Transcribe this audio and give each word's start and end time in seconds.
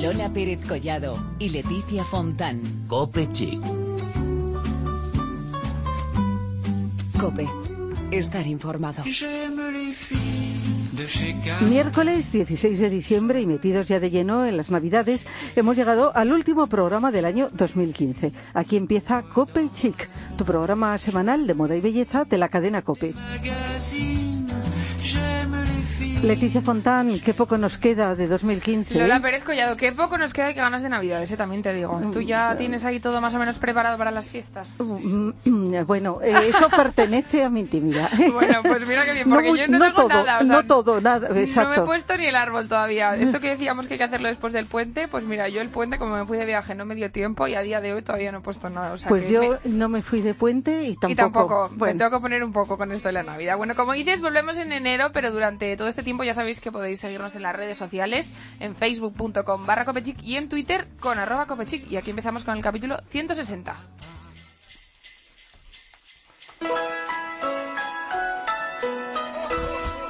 Lola 0.00 0.32
Pérez 0.32 0.60
Collado 0.64 1.18
y 1.40 1.48
Leticia 1.48 2.04
Fontán. 2.04 2.60
Cope 2.86 3.28
Chic. 3.32 3.60
Cope. 7.20 7.48
Estar 8.12 8.46
informado. 8.46 9.02
Miércoles 11.68 12.30
16 12.30 12.78
de 12.78 12.90
diciembre 12.90 13.40
y 13.40 13.46
metidos 13.46 13.88
ya 13.88 13.98
de 13.98 14.10
lleno 14.10 14.46
en 14.46 14.56
las 14.56 14.70
Navidades, 14.70 15.26
hemos 15.56 15.76
llegado 15.76 16.16
al 16.16 16.32
último 16.32 16.68
programa 16.68 17.10
del 17.10 17.24
año 17.24 17.48
2015. 17.52 18.32
Aquí 18.54 18.76
empieza 18.76 19.22
Cope 19.22 19.68
Chic, 19.74 20.08
tu 20.36 20.44
programa 20.44 20.96
semanal 20.98 21.48
de 21.48 21.54
moda 21.54 21.74
y 21.74 21.80
belleza 21.80 22.24
de 22.24 22.38
la 22.38 22.48
cadena 22.48 22.82
Cope. 22.82 23.14
Leticia 26.22 26.60
Fontán, 26.60 27.20
qué 27.20 27.32
poco 27.32 27.56
nos 27.58 27.78
queda 27.78 28.16
de 28.16 28.26
2015. 28.26 28.98
Lola 28.98 29.16
¿eh? 29.16 29.20
Pérez 29.20 29.44
Collado, 29.44 29.76
qué 29.76 29.92
poco 29.92 30.18
nos 30.18 30.34
queda 30.34 30.50
y 30.50 30.54
qué 30.54 30.60
ganas 30.60 30.82
de 30.82 30.88
Navidad, 30.88 31.22
ese 31.22 31.36
también 31.36 31.62
te 31.62 31.72
digo. 31.72 32.00
¿Tú 32.12 32.20
ya 32.20 32.56
tienes 32.56 32.84
ahí 32.84 32.98
todo 32.98 33.20
más 33.20 33.34
o 33.34 33.38
menos 33.38 33.58
preparado 33.58 33.96
para 33.96 34.10
las 34.10 34.28
fiestas? 34.28 34.78
Mm, 34.80 35.30
Bueno, 35.86 36.18
eh, 36.22 36.34
eso 36.48 36.68
pertenece 36.76 37.44
a 37.44 37.50
mi 37.50 37.60
intimidad. 37.60 38.10
Bueno, 38.32 38.60
pues 38.62 38.86
mira 38.86 39.04
qué 39.04 39.12
bien, 39.14 39.30
porque 39.30 39.48
mu- 39.48 39.56
yo 39.56 39.68
no, 39.68 39.78
tengo 39.78 39.94
todo, 39.94 40.08
nada. 40.08 40.38
o 40.40 40.44
sea, 40.44 40.56
no 40.56 40.64
todo, 40.64 41.00
nada, 41.00 41.28
No 41.28 41.34
me 41.34 41.40
he 41.40 41.44
exacto. 41.44 41.86
puesto 41.86 42.16
ni 42.16 42.26
el 42.26 42.36
árbol 42.36 42.68
todavía. 42.68 43.14
Esto 43.16 43.38
que 43.40 43.50
decíamos 43.50 43.86
que 43.86 43.94
hay 43.94 43.98
que 43.98 44.04
hacerlo 44.04 44.26
después 44.28 44.52
del 44.52 44.66
puente, 44.66 45.06
pues 45.08 45.24
mira, 45.24 45.48
yo 45.48 45.60
el 45.60 45.68
puente, 45.68 45.98
como 45.98 46.16
me 46.16 46.26
fui 46.26 46.36
de 46.36 46.44
viaje, 46.46 46.74
no 46.74 46.84
me 46.84 46.94
dio 46.96 47.10
tiempo 47.12 47.46
y 47.46 47.54
a 47.54 47.62
día 47.62 47.80
de 47.80 47.92
hoy 47.94 48.02
todavía 48.02 48.32
no 48.32 48.38
he 48.38 48.42
puesto 48.42 48.68
nada. 48.70 48.92
O 48.92 48.98
sea, 48.98 49.08
Pues 49.08 49.28
yo 49.30 49.40
me- 49.64 49.70
no 49.70 49.88
me 49.88 50.02
fui 50.02 50.20
de 50.20 50.34
puente 50.34 50.82
y 50.82 50.96
tampoco. 50.96 51.12
Y 51.12 51.14
tampoco, 51.14 51.68
me 51.70 51.76
bueno, 51.78 51.98
tengo 51.98 52.10
que 52.10 52.20
poner 52.20 52.42
un 52.44 52.52
poco 52.52 52.76
con 52.76 52.90
esto 52.92 53.08
de 53.08 53.12
la 53.12 53.22
Navidad. 53.22 53.56
Bueno, 53.56 53.74
como 53.76 53.92
dices, 53.92 54.20
volvemos 54.20 54.56
en 54.58 54.72
enero, 54.72 55.10
pero 55.12 55.30
durante 55.30 55.74
todo 55.76 55.86
este 55.88 56.02
tiempo 56.02 56.07
ya 56.24 56.34
sabéis 56.34 56.60
que 56.60 56.72
podéis 56.72 57.00
seguirnos 57.00 57.36
en 57.36 57.42
las 57.42 57.54
redes 57.54 57.76
sociales, 57.76 58.34
en 58.60 58.74
facebook.com 58.74 59.66
barra 59.66 59.84
copechic 59.84 60.22
y 60.22 60.36
en 60.36 60.48
Twitter 60.48 60.88
con 61.00 61.18
arroba 61.18 61.46
copechic. 61.46 61.90
Y 61.90 61.96
aquí 61.96 62.10
empezamos 62.10 62.44
con 62.44 62.56
el 62.56 62.62
capítulo 62.62 62.98
160. 63.10 63.97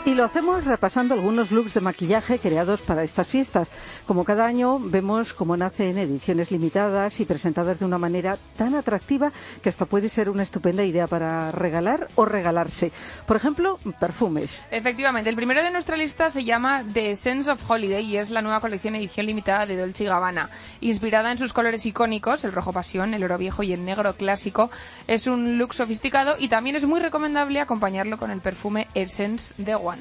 Y 0.08 0.14
lo 0.14 0.24
hacemos 0.24 0.64
repasando 0.64 1.12
algunos 1.12 1.50
looks 1.50 1.74
de 1.74 1.82
maquillaje 1.82 2.38
creados 2.38 2.80
para 2.80 3.04
estas 3.04 3.26
fiestas. 3.26 3.70
Como 4.06 4.24
cada 4.24 4.46
año 4.46 4.78
vemos 4.78 5.34
cómo 5.34 5.54
nacen 5.54 5.98
ediciones 5.98 6.50
limitadas 6.50 7.20
y 7.20 7.26
presentadas 7.26 7.80
de 7.80 7.84
una 7.84 7.98
manera 7.98 8.38
tan 8.56 8.74
atractiva 8.74 9.32
que 9.62 9.68
hasta 9.68 9.84
puede 9.84 10.08
ser 10.08 10.30
una 10.30 10.44
estupenda 10.44 10.82
idea 10.82 11.06
para 11.08 11.52
regalar 11.52 12.08
o 12.14 12.24
regalarse. 12.24 12.90
Por 13.26 13.36
ejemplo, 13.36 13.78
perfumes. 14.00 14.62
Efectivamente, 14.70 15.28
el 15.28 15.36
primero 15.36 15.62
de 15.62 15.70
nuestra 15.70 15.94
lista 15.94 16.30
se 16.30 16.42
llama 16.42 16.84
The 16.90 17.14
Sense 17.14 17.50
of 17.50 17.70
Holiday 17.70 18.02
y 18.06 18.16
es 18.16 18.30
la 18.30 18.40
nueva 18.40 18.62
colección 18.62 18.94
edición 18.94 19.26
limitada 19.26 19.66
de 19.66 19.76
Dolce 19.76 20.04
Gabbana. 20.04 20.48
Inspirada 20.80 21.30
en 21.30 21.36
sus 21.36 21.52
colores 21.52 21.84
icónicos, 21.84 22.46
el 22.46 22.52
rojo 22.52 22.72
pasión, 22.72 23.12
el 23.12 23.24
oro 23.24 23.36
viejo 23.36 23.62
y 23.62 23.74
el 23.74 23.84
negro 23.84 24.16
clásico, 24.16 24.70
es 25.06 25.26
un 25.26 25.58
look 25.58 25.74
sofisticado 25.74 26.36
y 26.38 26.48
también 26.48 26.76
es 26.76 26.86
muy 26.86 26.98
recomendable 26.98 27.60
acompañarlo 27.60 28.16
con 28.16 28.30
el 28.30 28.40
perfume 28.40 28.88
Essence 28.94 29.52
de 29.58 29.74
One. 29.74 29.97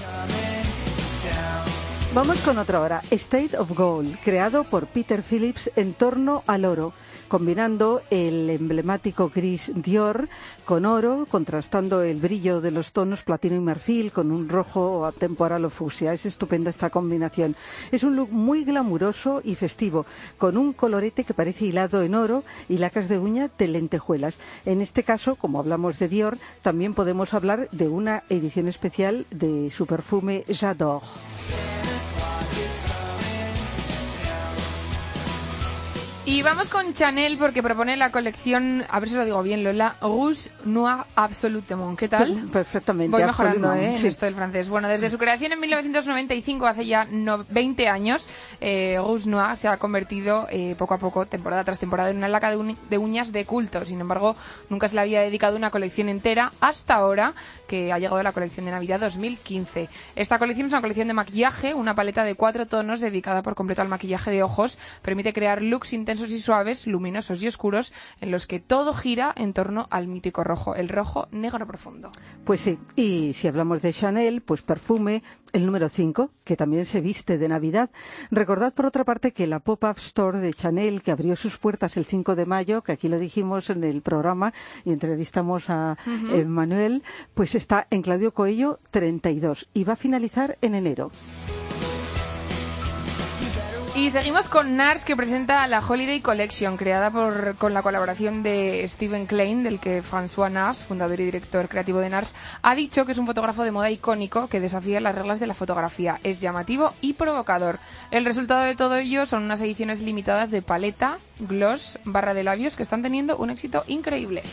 Coming. 0.00 0.57
Vamos 2.14 2.40
con 2.40 2.56
otra 2.56 2.78
ahora. 2.78 3.02
State 3.10 3.56
of 3.58 3.76
Gold, 3.76 4.16
creado 4.24 4.64
por 4.64 4.86
Peter 4.86 5.22
Phillips 5.22 5.70
en 5.76 5.92
torno 5.92 6.42
al 6.46 6.64
oro, 6.64 6.94
combinando 7.28 8.00
el 8.08 8.48
emblemático 8.48 9.30
gris 9.32 9.70
Dior 9.74 10.26
con 10.64 10.86
oro, 10.86 11.26
contrastando 11.30 12.00
el 12.00 12.18
brillo 12.18 12.62
de 12.62 12.70
los 12.70 12.92
tonos 12.92 13.22
platino 13.22 13.56
y 13.56 13.60
marfil 13.60 14.10
con 14.10 14.32
un 14.32 14.48
rojo 14.48 15.12
temporal 15.18 15.66
o 15.66 15.70
fucsia. 15.70 16.14
Es 16.14 16.24
estupenda 16.24 16.70
esta 16.70 16.88
combinación. 16.88 17.54
Es 17.92 18.02
un 18.02 18.16
look 18.16 18.32
muy 18.32 18.64
glamuroso 18.64 19.42
y 19.44 19.54
festivo, 19.54 20.06
con 20.38 20.56
un 20.56 20.72
colorete 20.72 21.24
que 21.24 21.34
parece 21.34 21.66
hilado 21.66 22.02
en 22.02 22.14
oro 22.14 22.42
y 22.70 22.78
lacas 22.78 23.10
de 23.10 23.18
uña 23.18 23.50
de 23.58 23.68
lentejuelas. 23.68 24.38
En 24.64 24.80
este 24.80 25.02
caso, 25.02 25.36
como 25.36 25.60
hablamos 25.60 25.98
de 25.98 26.08
Dior, 26.08 26.38
también 26.62 26.94
podemos 26.94 27.34
hablar 27.34 27.68
de 27.70 27.86
una 27.86 28.24
edición 28.30 28.66
especial 28.66 29.26
de 29.30 29.70
su 29.70 29.84
perfume 29.84 30.44
J'adore. 30.48 31.04
Y 36.28 36.42
vamos 36.42 36.68
con 36.68 36.92
Chanel 36.92 37.38
porque 37.38 37.62
propone 37.62 37.96
la 37.96 38.12
colección, 38.12 38.84
a 38.90 39.00
ver 39.00 39.08
si 39.08 39.14
lo 39.14 39.24
digo 39.24 39.42
bien, 39.42 39.64
Lola, 39.64 39.96
Rouge 40.02 40.50
Noir 40.66 41.04
Absolutement. 41.14 41.98
¿Qué 41.98 42.06
tal? 42.06 42.50
Perfectamente. 42.52 43.16
Voy 43.16 43.24
mejorando 43.24 43.72
¿eh? 43.72 43.92
en 43.92 43.96
sí. 43.96 44.08
esto 44.08 44.26
del 44.26 44.34
francés. 44.34 44.68
Bueno, 44.68 44.88
desde 44.88 45.08
su 45.08 45.16
creación 45.16 45.52
en 45.52 45.60
1995, 45.60 46.66
hace 46.66 46.84
ya 46.84 47.06
no- 47.06 47.46
20 47.48 47.88
años, 47.88 48.28
eh, 48.60 48.96
Rouge 48.98 49.26
Noir 49.30 49.56
se 49.56 49.68
ha 49.68 49.78
convertido 49.78 50.46
eh, 50.50 50.74
poco 50.76 50.92
a 50.92 50.98
poco, 50.98 51.24
temporada 51.24 51.64
tras 51.64 51.78
temporada, 51.78 52.10
en 52.10 52.18
una 52.18 52.28
laca 52.28 52.50
de, 52.54 52.76
de 52.90 52.98
uñas 52.98 53.32
de 53.32 53.46
culto. 53.46 53.82
Sin 53.86 53.98
embargo, 53.98 54.36
nunca 54.68 54.86
se 54.86 54.96
le 54.96 55.00
había 55.00 55.22
dedicado 55.22 55.56
una 55.56 55.70
colección 55.70 56.10
entera 56.10 56.52
hasta 56.60 56.96
ahora 56.96 57.32
que 57.66 57.90
ha 57.90 57.98
llegado 57.98 58.22
la 58.22 58.32
colección 58.32 58.66
de 58.66 58.72
Navidad 58.72 59.00
2015. 59.00 59.88
Esta 60.14 60.38
colección 60.38 60.66
es 60.66 60.74
una 60.74 60.82
colección 60.82 61.08
de 61.08 61.14
maquillaje, 61.14 61.72
una 61.72 61.94
paleta 61.94 62.22
de 62.22 62.34
cuatro 62.34 62.66
tonos 62.66 63.00
dedicada 63.00 63.40
por 63.40 63.54
completo 63.54 63.80
al 63.80 63.88
maquillaje 63.88 64.30
de 64.30 64.42
ojos. 64.42 64.78
Permite 65.00 65.32
crear 65.32 65.62
looks 65.62 65.94
intensos 65.94 66.17
y 66.20 66.38
suaves, 66.38 66.86
luminosos 66.86 67.42
y 67.42 67.48
oscuros, 67.48 67.92
en 68.20 68.30
los 68.30 68.46
que 68.46 68.60
todo 68.60 68.94
gira 68.94 69.32
en 69.36 69.52
torno 69.52 69.86
al 69.90 70.08
mítico 70.08 70.44
rojo, 70.44 70.74
el 70.74 70.88
rojo 70.88 71.28
negro 71.30 71.66
profundo. 71.66 72.10
Pues 72.44 72.60
sí, 72.60 72.78
y 72.96 73.32
si 73.34 73.48
hablamos 73.48 73.82
de 73.82 73.92
Chanel, 73.92 74.40
pues 74.42 74.62
perfume, 74.62 75.22
el 75.52 75.66
número 75.66 75.88
5, 75.88 76.30
que 76.44 76.56
también 76.56 76.84
se 76.84 77.00
viste 77.00 77.38
de 77.38 77.48
Navidad. 77.48 77.90
Recordad, 78.30 78.74
por 78.74 78.86
otra 78.86 79.04
parte, 79.04 79.32
que 79.32 79.46
la 79.46 79.60
pop-up 79.60 79.98
store 79.98 80.40
de 80.40 80.52
Chanel, 80.52 81.02
que 81.02 81.10
abrió 81.10 81.36
sus 81.36 81.58
puertas 81.58 81.96
el 81.96 82.04
5 82.04 82.34
de 82.34 82.46
mayo, 82.46 82.82
que 82.82 82.92
aquí 82.92 83.08
lo 83.08 83.18
dijimos 83.18 83.70
en 83.70 83.84
el 83.84 84.02
programa 84.02 84.52
y 84.84 84.92
entrevistamos 84.92 85.70
a 85.70 85.96
eh, 86.32 86.44
Manuel, 86.44 87.02
pues 87.34 87.54
está 87.54 87.86
en 87.90 88.02
Claudio 88.02 88.32
Coello 88.34 88.80
32 88.90 89.68
y 89.74 89.84
va 89.84 89.94
a 89.94 89.96
finalizar 89.96 90.58
en 90.60 90.74
enero. 90.74 91.10
Y 93.98 94.12
seguimos 94.12 94.48
con 94.48 94.76
NARS 94.76 95.04
que 95.04 95.16
presenta 95.16 95.66
la 95.66 95.80
Holiday 95.80 96.20
Collection 96.20 96.76
creada 96.76 97.10
por, 97.10 97.56
con 97.56 97.74
la 97.74 97.82
colaboración 97.82 98.44
de 98.44 98.86
Steven 98.86 99.26
Klein, 99.26 99.64
del 99.64 99.80
que 99.80 100.04
François 100.04 100.52
NARS, 100.52 100.84
fundador 100.84 101.18
y 101.18 101.24
director 101.24 101.68
creativo 101.68 101.98
de 101.98 102.08
NARS, 102.08 102.36
ha 102.62 102.76
dicho 102.76 103.04
que 103.04 103.10
es 103.10 103.18
un 103.18 103.26
fotógrafo 103.26 103.64
de 103.64 103.72
moda 103.72 103.90
icónico 103.90 104.46
que 104.46 104.60
desafía 104.60 105.00
las 105.00 105.16
reglas 105.16 105.40
de 105.40 105.48
la 105.48 105.54
fotografía. 105.54 106.20
Es 106.22 106.40
llamativo 106.40 106.94
y 107.00 107.14
provocador. 107.14 107.80
El 108.12 108.24
resultado 108.24 108.60
de 108.60 108.76
todo 108.76 108.94
ello 108.94 109.26
son 109.26 109.42
unas 109.42 109.60
ediciones 109.62 110.00
limitadas 110.00 110.52
de 110.52 110.62
paleta, 110.62 111.18
gloss, 111.40 111.98
barra 112.04 112.34
de 112.34 112.44
labios 112.44 112.76
que 112.76 112.84
están 112.84 113.02
teniendo 113.02 113.36
un 113.36 113.50
éxito 113.50 113.82
increíble. 113.88 114.44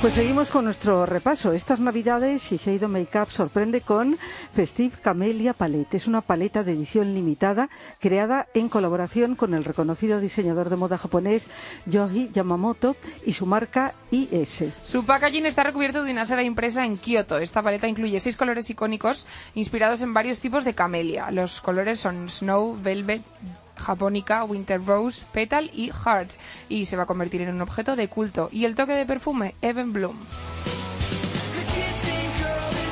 Pues 0.00 0.14
seguimos 0.14 0.48
con 0.50 0.64
nuestro 0.64 1.06
repaso. 1.06 1.52
Estas 1.52 1.80
navidades 1.80 2.42
Shiseido 2.42 2.88
Makeup 2.88 3.30
sorprende 3.30 3.80
con 3.80 4.16
Festive 4.52 4.96
Camellia 5.02 5.54
Palette. 5.54 5.94
Es 5.94 6.06
una 6.06 6.20
paleta 6.20 6.62
de 6.62 6.70
edición 6.70 7.14
limitada 7.14 7.68
creada 7.98 8.46
en 8.54 8.68
colaboración 8.68 9.34
con 9.34 9.54
el 9.54 9.64
reconocido 9.64 10.20
diseñador 10.20 10.70
de 10.70 10.76
moda 10.76 10.98
japonés 10.98 11.48
Yoji 11.86 12.30
Yamamoto 12.32 12.94
y 13.26 13.32
su 13.32 13.44
marca 13.44 13.92
IS. 14.12 14.66
Su 14.84 15.04
packaging 15.04 15.46
está 15.46 15.64
recubierto 15.64 16.04
de 16.04 16.12
una 16.12 16.26
seda 16.26 16.44
impresa 16.44 16.84
en 16.84 16.96
Kioto. 16.96 17.38
Esta 17.38 17.60
paleta 17.60 17.88
incluye 17.88 18.20
seis 18.20 18.36
colores 18.36 18.70
icónicos 18.70 19.26
inspirados 19.56 20.00
en 20.02 20.14
varios 20.14 20.38
tipos 20.38 20.64
de 20.64 20.74
camelia. 20.76 21.32
Los 21.32 21.60
colores 21.60 21.98
son 21.98 22.30
Snow, 22.30 22.78
Velvet, 22.80 23.22
Japónica, 23.78 24.44
Winter 24.44 24.84
Rose, 24.84 25.24
Petal 25.32 25.70
y 25.72 25.90
Heart. 25.90 26.32
Y 26.68 26.86
se 26.86 26.96
va 26.96 27.04
a 27.04 27.06
convertir 27.06 27.42
en 27.42 27.54
un 27.54 27.62
objeto 27.62 27.96
de 27.96 28.08
culto. 28.08 28.48
Y 28.52 28.64
el 28.64 28.74
toque 28.74 28.92
de 28.92 29.06
perfume, 29.06 29.54
Even 29.62 29.92
Bloom. 29.92 30.16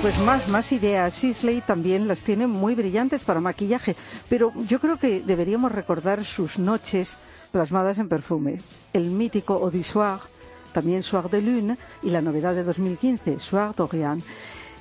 Pues 0.03 0.19
más, 0.19 0.47
más 0.47 0.71
ideas. 0.73 1.15
Sisley 1.15 1.63
también 1.63 2.07
las 2.07 2.23
tiene 2.23 2.47
muy 2.47 2.75
brillantes 2.75 3.25
para 3.25 3.41
maquillaje, 3.41 3.97
pero 4.29 4.53
yo 4.69 4.79
creo 4.79 4.99
que 4.99 5.21
deberíamos 5.21 5.73
recordar 5.73 6.23
sus 6.25 6.59
noches 6.59 7.19
plasmadas 7.51 7.99
en 7.99 8.09
perfume. 8.09 8.61
El 8.93 9.11
mítico 9.11 9.55
Eau 9.55 9.83
Soir, 9.83 10.21
también 10.73 11.03
Soir 11.03 11.31
de 11.31 11.41
Lune 11.41 11.79
y 12.03 12.11
la 12.11 12.21
novedad 12.21 12.55
de 12.55 12.63
2015, 12.63 13.41
Soir 13.41 13.75
d'Orient. 13.75 14.23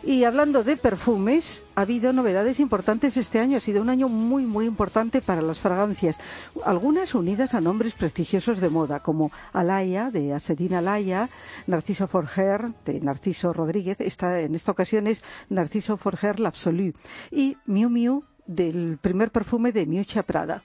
Y 0.06 0.24
hablando 0.24 0.64
de 0.64 0.78
perfumes, 0.78 1.64
ha 1.74 1.82
habido 1.82 2.14
novedades 2.14 2.60
importantes 2.60 3.18
este 3.18 3.40
año. 3.40 3.58
Ha 3.58 3.60
sido 3.60 3.82
un 3.82 3.90
año 3.90 4.08
muy, 4.08 4.46
muy 4.46 4.68
importante 4.68 5.20
para 5.20 5.42
las 5.42 5.60
fragancias. 5.60 6.16
Algunas 6.64 7.16
unidas 7.16 7.56
a 7.56 7.62
nombres 7.62 7.94
prestigiosos 7.94 8.62
de 8.62 8.70
moda, 8.70 9.00
como 9.00 9.32
Alaya, 9.52 10.12
de 10.12 10.32
Asedin 10.32 10.76
Alaya, 10.76 11.30
Narciso 11.66 12.08
Forger, 12.08 12.72
de 12.86 13.02
Narciso 13.02 13.52
Rodríguez. 13.52 14.00
Esta, 14.00 14.42
en 14.42 14.54
esta 14.54 14.72
ocasión 14.72 15.08
es 15.08 15.24
Narciso 15.50 15.98
Forger 15.98 16.40
L'Absolu. 16.40 16.94
Y 17.32 17.58
Miu 17.66 17.90
Miu, 17.90 18.26
del 18.46 19.00
primer 19.02 19.32
perfume 19.32 19.72
de 19.72 19.88
Miuccia 19.88 20.22
Prada. 20.22 20.62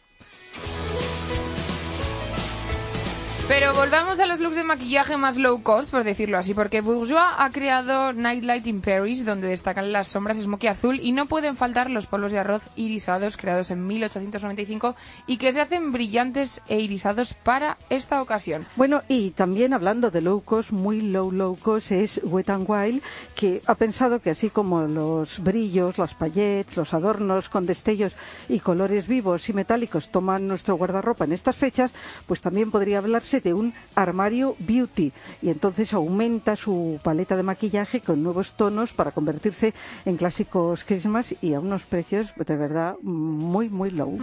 Pero 3.51 3.75
volvamos 3.75 4.21
a 4.21 4.27
los 4.27 4.39
looks 4.39 4.55
de 4.55 4.63
maquillaje 4.63 5.17
más 5.17 5.37
low 5.37 5.61
cost, 5.65 5.91
por 5.91 6.05
decirlo 6.05 6.39
así, 6.39 6.55
porque 6.55 6.83
Bourjois 6.83 7.21
ha 7.37 7.51
creado 7.51 8.13
Nightlight 8.13 8.65
in 8.69 8.81
Paris, 8.81 9.25
donde 9.25 9.49
destacan 9.49 9.91
las 9.91 10.07
sombras 10.07 10.39
smoky 10.39 10.69
azul 10.69 11.01
y 11.03 11.11
no 11.11 11.27
pueden 11.27 11.57
faltar 11.57 11.91
los 11.91 12.07
polvos 12.07 12.31
de 12.31 12.39
arroz 12.39 12.63
irisados 12.77 13.37
creados 13.37 13.73
en 13.73 13.89
1895 13.89 14.95
y 15.27 15.39
que 15.39 15.53
se 15.53 15.61
hacen 15.61 15.91
brillantes 15.91 16.63
e 16.69 16.79
irisados 16.79 17.35
para 17.35 17.77
esta 17.89 18.23
ocasión. 18.23 18.69
Bueno, 18.77 19.03
y 19.09 19.31
también 19.31 19.75
hablando 19.75 20.13
de 20.13 20.21
low 20.21 20.43
cost, 20.43 20.71
muy 20.71 21.01
low 21.01 21.33
low 21.33 21.57
cost 21.57 21.91
es 21.91 22.21
Wet 22.23 22.51
n 22.51 22.67
Wild, 22.69 23.03
que 23.35 23.63
ha 23.67 23.75
pensado 23.75 24.21
que 24.21 24.31
así 24.31 24.51
como 24.51 24.83
los 24.83 25.41
brillos, 25.41 25.99
las 25.99 26.15
paillettes, 26.15 26.77
los 26.77 26.95
adornos 26.95 27.49
con 27.49 27.67
destellos 27.67 28.13
y 28.49 28.61
colores 28.61 29.09
vivos 29.09 29.49
y 29.49 29.55
metálicos 29.55 30.13
toman 30.13 30.47
nuestro 30.47 30.77
guardarropa 30.77 31.25
en 31.25 31.33
estas 31.33 31.57
fechas, 31.57 31.93
pues 32.29 32.41
también 32.41 32.71
podría 32.71 32.99
hablarse 32.99 33.40
de 33.41 33.55
un 33.55 33.75
armario 33.95 34.57
beauty 34.59 35.13
y 35.43 35.51
entonces 35.51 35.93
aumenta 35.95 36.57
su 36.57 36.99
paleta 37.03 37.37
de 37.37 37.43
maquillaje 37.43 38.01
con 38.01 38.23
nuevos 38.23 38.55
tonos 38.55 38.93
para 38.93 39.13
convertirse 39.13 39.75
en 40.05 40.17
clásicos 40.17 40.85
Christmas 40.85 41.35
y 41.41 41.55
a 41.55 41.61
unos 41.61 41.83
precios 41.83 42.33
de 42.37 42.57
verdad 42.57 42.97
muy 43.03 43.69
muy 43.69 43.91
low. 43.91 44.19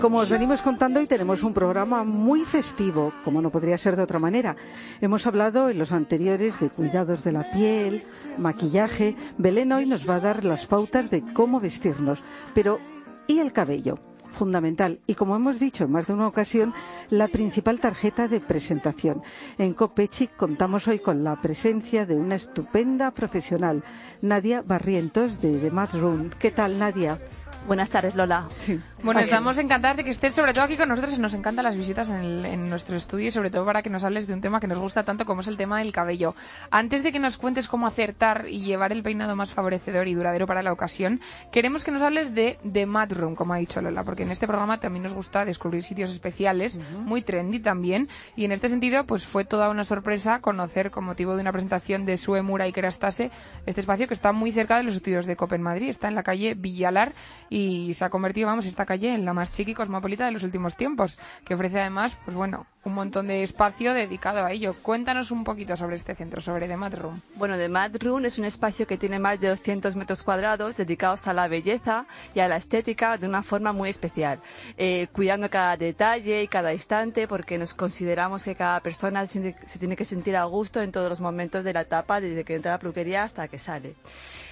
Como 0.00 0.18
os 0.18 0.30
venimos 0.30 0.62
contando, 0.62 1.00
hoy 1.00 1.06
tenemos 1.06 1.42
un 1.42 1.52
programa 1.52 2.04
muy 2.04 2.44
festivo, 2.44 3.12
como 3.24 3.42
no 3.42 3.50
podría 3.50 3.78
ser 3.78 3.96
de 3.96 4.02
otra 4.02 4.18
manera. 4.18 4.56
Hemos 5.00 5.26
hablado 5.26 5.68
en 5.68 5.78
los 5.78 5.92
anteriores 5.92 6.58
de 6.60 6.70
cuidados 6.70 7.24
de 7.24 7.32
la 7.32 7.50
piel, 7.50 8.04
maquillaje. 8.38 9.16
Belén 9.38 9.72
hoy 9.72 9.86
nos 9.86 10.08
va 10.08 10.16
a 10.16 10.20
dar 10.20 10.44
las 10.44 10.66
pautas 10.66 11.10
de 11.10 11.22
cómo 11.32 11.60
vestirnos. 11.60 12.22
Pero, 12.54 12.78
¿y 13.26 13.38
el 13.38 13.52
cabello? 13.52 13.98
fundamental 14.30 15.00
y, 15.06 15.14
como 15.14 15.36
hemos 15.36 15.60
dicho 15.60 15.84
en 15.84 15.90
más 15.90 16.06
de 16.06 16.14
una 16.14 16.28
ocasión, 16.28 16.72
la 17.10 17.28
principal 17.28 17.80
tarjeta 17.80 18.28
de 18.28 18.40
presentación. 18.40 19.22
En 19.58 19.74
Copechic 19.74 20.34
contamos 20.36 20.88
hoy 20.88 20.98
con 20.98 21.24
la 21.24 21.36
presencia 21.42 22.06
de 22.06 22.14
una 22.14 22.36
estupenda 22.36 23.10
profesional, 23.10 23.82
Nadia 24.22 24.62
Barrientos 24.62 25.42
de 25.42 25.58
The 25.58 25.70
Mad 25.70 25.90
Room. 25.94 26.30
¿Qué 26.38 26.50
tal, 26.50 26.78
Nadia? 26.78 27.18
Buenas 27.66 27.90
tardes, 27.90 28.14
Lola. 28.16 28.48
Sí. 28.56 28.80
Bueno, 29.02 29.20
estamos 29.20 29.56
encantadas 29.58 29.96
de 29.96 30.04
que 30.04 30.10
estés 30.10 30.34
sobre 30.34 30.52
todo 30.52 30.64
aquí 30.64 30.76
con 30.76 30.88
nosotros. 30.88 31.18
Nos 31.18 31.32
encantan 31.34 31.64
las 31.64 31.76
visitas 31.76 32.10
en, 32.10 32.16
el- 32.16 32.44
en 32.44 32.68
nuestro 32.68 32.96
estudio 32.96 33.28
y 33.28 33.30
sobre 33.30 33.50
todo 33.50 33.64
para 33.64 33.80
que 33.82 33.88
nos 33.90 34.02
hables 34.04 34.26
de 34.26 34.34
un 34.34 34.40
tema 34.40 34.60
que 34.60 34.66
nos 34.66 34.78
gusta 34.78 35.04
tanto 35.04 35.24
como 35.24 35.40
es 35.40 35.48
el 35.48 35.56
tema 35.56 35.78
del 35.78 35.92
cabello. 35.92 36.34
Antes 36.70 37.02
de 37.02 37.12
que 37.12 37.18
nos 37.18 37.36
cuentes 37.36 37.68
cómo 37.68 37.86
acertar 37.86 38.46
y 38.48 38.60
llevar 38.60 38.92
el 38.92 39.02
peinado 39.02 39.36
más 39.36 39.52
favorecedor 39.52 40.08
y 40.08 40.14
duradero 40.14 40.46
para 40.46 40.62
la 40.62 40.72
ocasión, 40.72 41.20
queremos 41.52 41.84
que 41.84 41.92
nos 41.92 42.02
hables 42.02 42.34
de 42.34 42.58
The 42.70 42.86
Mad 42.86 43.12
Room, 43.12 43.34
como 43.36 43.54
ha 43.54 43.58
dicho 43.58 43.80
Lola, 43.80 44.04
porque 44.04 44.24
en 44.24 44.32
este 44.32 44.46
programa 44.46 44.80
también 44.80 45.04
nos 45.04 45.14
gusta 45.14 45.44
descubrir 45.44 45.82
sitios 45.84 46.10
especiales, 46.10 46.80
muy 47.04 47.22
trendy 47.22 47.60
también, 47.60 48.08
y 48.36 48.44
en 48.44 48.52
este 48.52 48.68
sentido 48.68 49.04
pues 49.04 49.24
fue 49.26 49.44
toda 49.44 49.70
una 49.70 49.84
sorpresa 49.84 50.40
conocer 50.40 50.90
con 50.90 51.04
motivo 51.04 51.36
de 51.36 51.42
una 51.42 51.52
presentación 51.52 52.04
de 52.04 52.16
Sue 52.16 52.42
Mura 52.42 52.66
y 52.66 52.72
Kerastase 52.72 53.30
este 53.66 53.80
espacio 53.80 54.08
que 54.08 54.14
está 54.14 54.32
muy 54.32 54.50
cerca 54.52 54.76
de 54.76 54.82
los 54.82 54.96
estudios 54.96 55.24
de 55.26 55.36
Copen 55.36 55.62
Madrid, 55.62 55.88
está 55.88 56.08
en 56.08 56.14
la 56.16 56.22
calle 56.22 56.54
Villalar 56.54 57.12
y 57.50 57.92
se 57.94 58.04
ha 58.04 58.10
convertido, 58.10 58.46
vamos, 58.46 58.64
esta 58.64 58.86
calle 58.86 59.12
en 59.12 59.24
la 59.24 59.34
más 59.34 59.52
chica 59.52 59.72
y 59.72 59.74
cosmopolita 59.74 60.24
de 60.24 60.32
los 60.32 60.44
últimos 60.44 60.76
tiempos, 60.76 61.18
que 61.44 61.54
ofrece 61.54 61.80
además, 61.80 62.16
pues 62.24 62.36
bueno, 62.36 62.66
un 62.82 62.94
montón 62.94 63.26
de 63.26 63.42
espacio 63.42 63.92
dedicado 63.92 64.44
a 64.44 64.52
ello. 64.52 64.74
Cuéntanos 64.80 65.30
un 65.30 65.44
poquito 65.44 65.76
sobre 65.76 65.96
este 65.96 66.14
centro, 66.14 66.40
sobre 66.40 66.66
The 66.66 66.76
Mad 66.78 66.94
Room. 66.94 67.20
Bueno, 67.34 67.56
The 67.58 67.68
Mad 67.68 67.96
Room 68.00 68.24
es 68.24 68.38
un 68.38 68.46
espacio 68.46 68.86
que 68.86 68.96
tiene 68.96 69.18
más 69.18 69.38
de 69.38 69.48
200 69.48 69.96
metros 69.96 70.22
cuadrados 70.22 70.76
dedicados 70.76 71.26
a 71.28 71.34
la 71.34 71.46
belleza 71.46 72.06
y 72.34 72.40
a 72.40 72.48
la 72.48 72.56
estética 72.56 73.18
de 73.18 73.28
una 73.28 73.42
forma 73.42 73.72
muy 73.74 73.90
especial, 73.90 74.40
eh, 74.78 75.08
cuidando 75.12 75.50
cada 75.50 75.76
detalle 75.76 76.42
y 76.42 76.48
cada 76.48 76.72
instante 76.72 77.28
porque 77.28 77.58
nos 77.58 77.74
consideramos 77.74 78.44
que 78.44 78.54
cada 78.54 78.80
persona 78.80 79.26
se 79.26 79.54
se 79.66 79.78
tiene 79.78 79.96
que 79.96 80.04
sentir 80.06 80.36
a 80.36 80.44
gusto 80.44 80.80
en 80.80 80.90
todos 80.90 81.10
los 81.10 81.20
momentos 81.20 81.64
de 81.64 81.72
la 81.74 81.82
etapa, 81.82 82.20
desde 82.20 82.44
que 82.44 82.54
entra 82.54 82.72
a 82.72 82.74
la 82.76 82.80
peluquería 82.80 83.24
hasta 83.24 83.46
que 83.48 83.58
sale. 83.58 83.94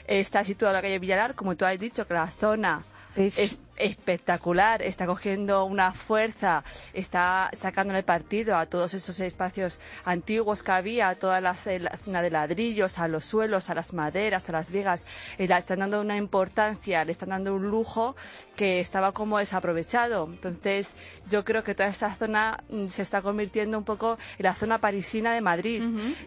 Está 0.07 0.45
situado 0.45 0.73
en 0.73 0.77
la 0.77 0.83
calle 0.83 0.99
Villalar, 0.99 1.35
como 1.35 1.57
tú 1.57 1.65
has 1.65 1.79
dicho, 1.79 2.07
que 2.07 2.15
la 2.15 2.27
zona 2.31 2.83
Es- 3.17 3.39
es 3.39 3.61
espectacular, 3.79 4.83
está 4.83 5.07
cogiendo 5.07 5.65
una 5.65 5.93
fuerza, 5.93 6.65
está 6.93 7.51
sacándole 7.57 8.03
partido 8.03 8.57
a 8.57 8.67
todos 8.67 8.95
esos 8.95 9.21
espacios 9.21 9.81
antiguos 10.05 10.63
que 10.63 10.73
había, 10.73 11.09
a 11.09 11.15
toda 11.15 11.41
la, 11.41 11.57
la 11.81 11.97
zona 11.97 12.23
de 12.23 12.31
ladrillos, 12.31 12.99
a 12.99 13.09
los 13.09 13.25
suelos, 13.25 13.71
a 13.71 13.75
las 13.75 13.93
maderas, 13.93 14.49
a 14.49 14.53
las 14.53 14.71
vigas, 14.71 15.07
eh, 15.39 15.49
le 15.49 15.57
están 15.57 15.81
dando 15.81 16.01
una 16.01 16.17
importancia, 16.17 17.05
le 17.05 17.13
están 17.13 17.31
dando 17.31 17.55
un 17.55 17.69
lujo 17.69 18.17
que 18.57 18.81
estaba 18.81 19.13
como 19.13 19.39
desaprovechado. 19.39 20.29
Entonces, 20.31 20.91
yo 21.29 21.45
creo 21.45 21.65
que 21.65 21.75
toda 21.75 21.89
esa 21.89 22.15
zona 22.15 22.63
mm, 22.71 22.87
se 22.89 23.03
está 23.03 23.23
convirtiendo 23.23 23.79
un 23.79 23.85
poco 23.85 24.19
en 24.39 24.45
la 24.45 24.55
zona 24.55 24.79
parisina 24.79 25.33
de 25.33 25.41
Madrid 25.41 25.83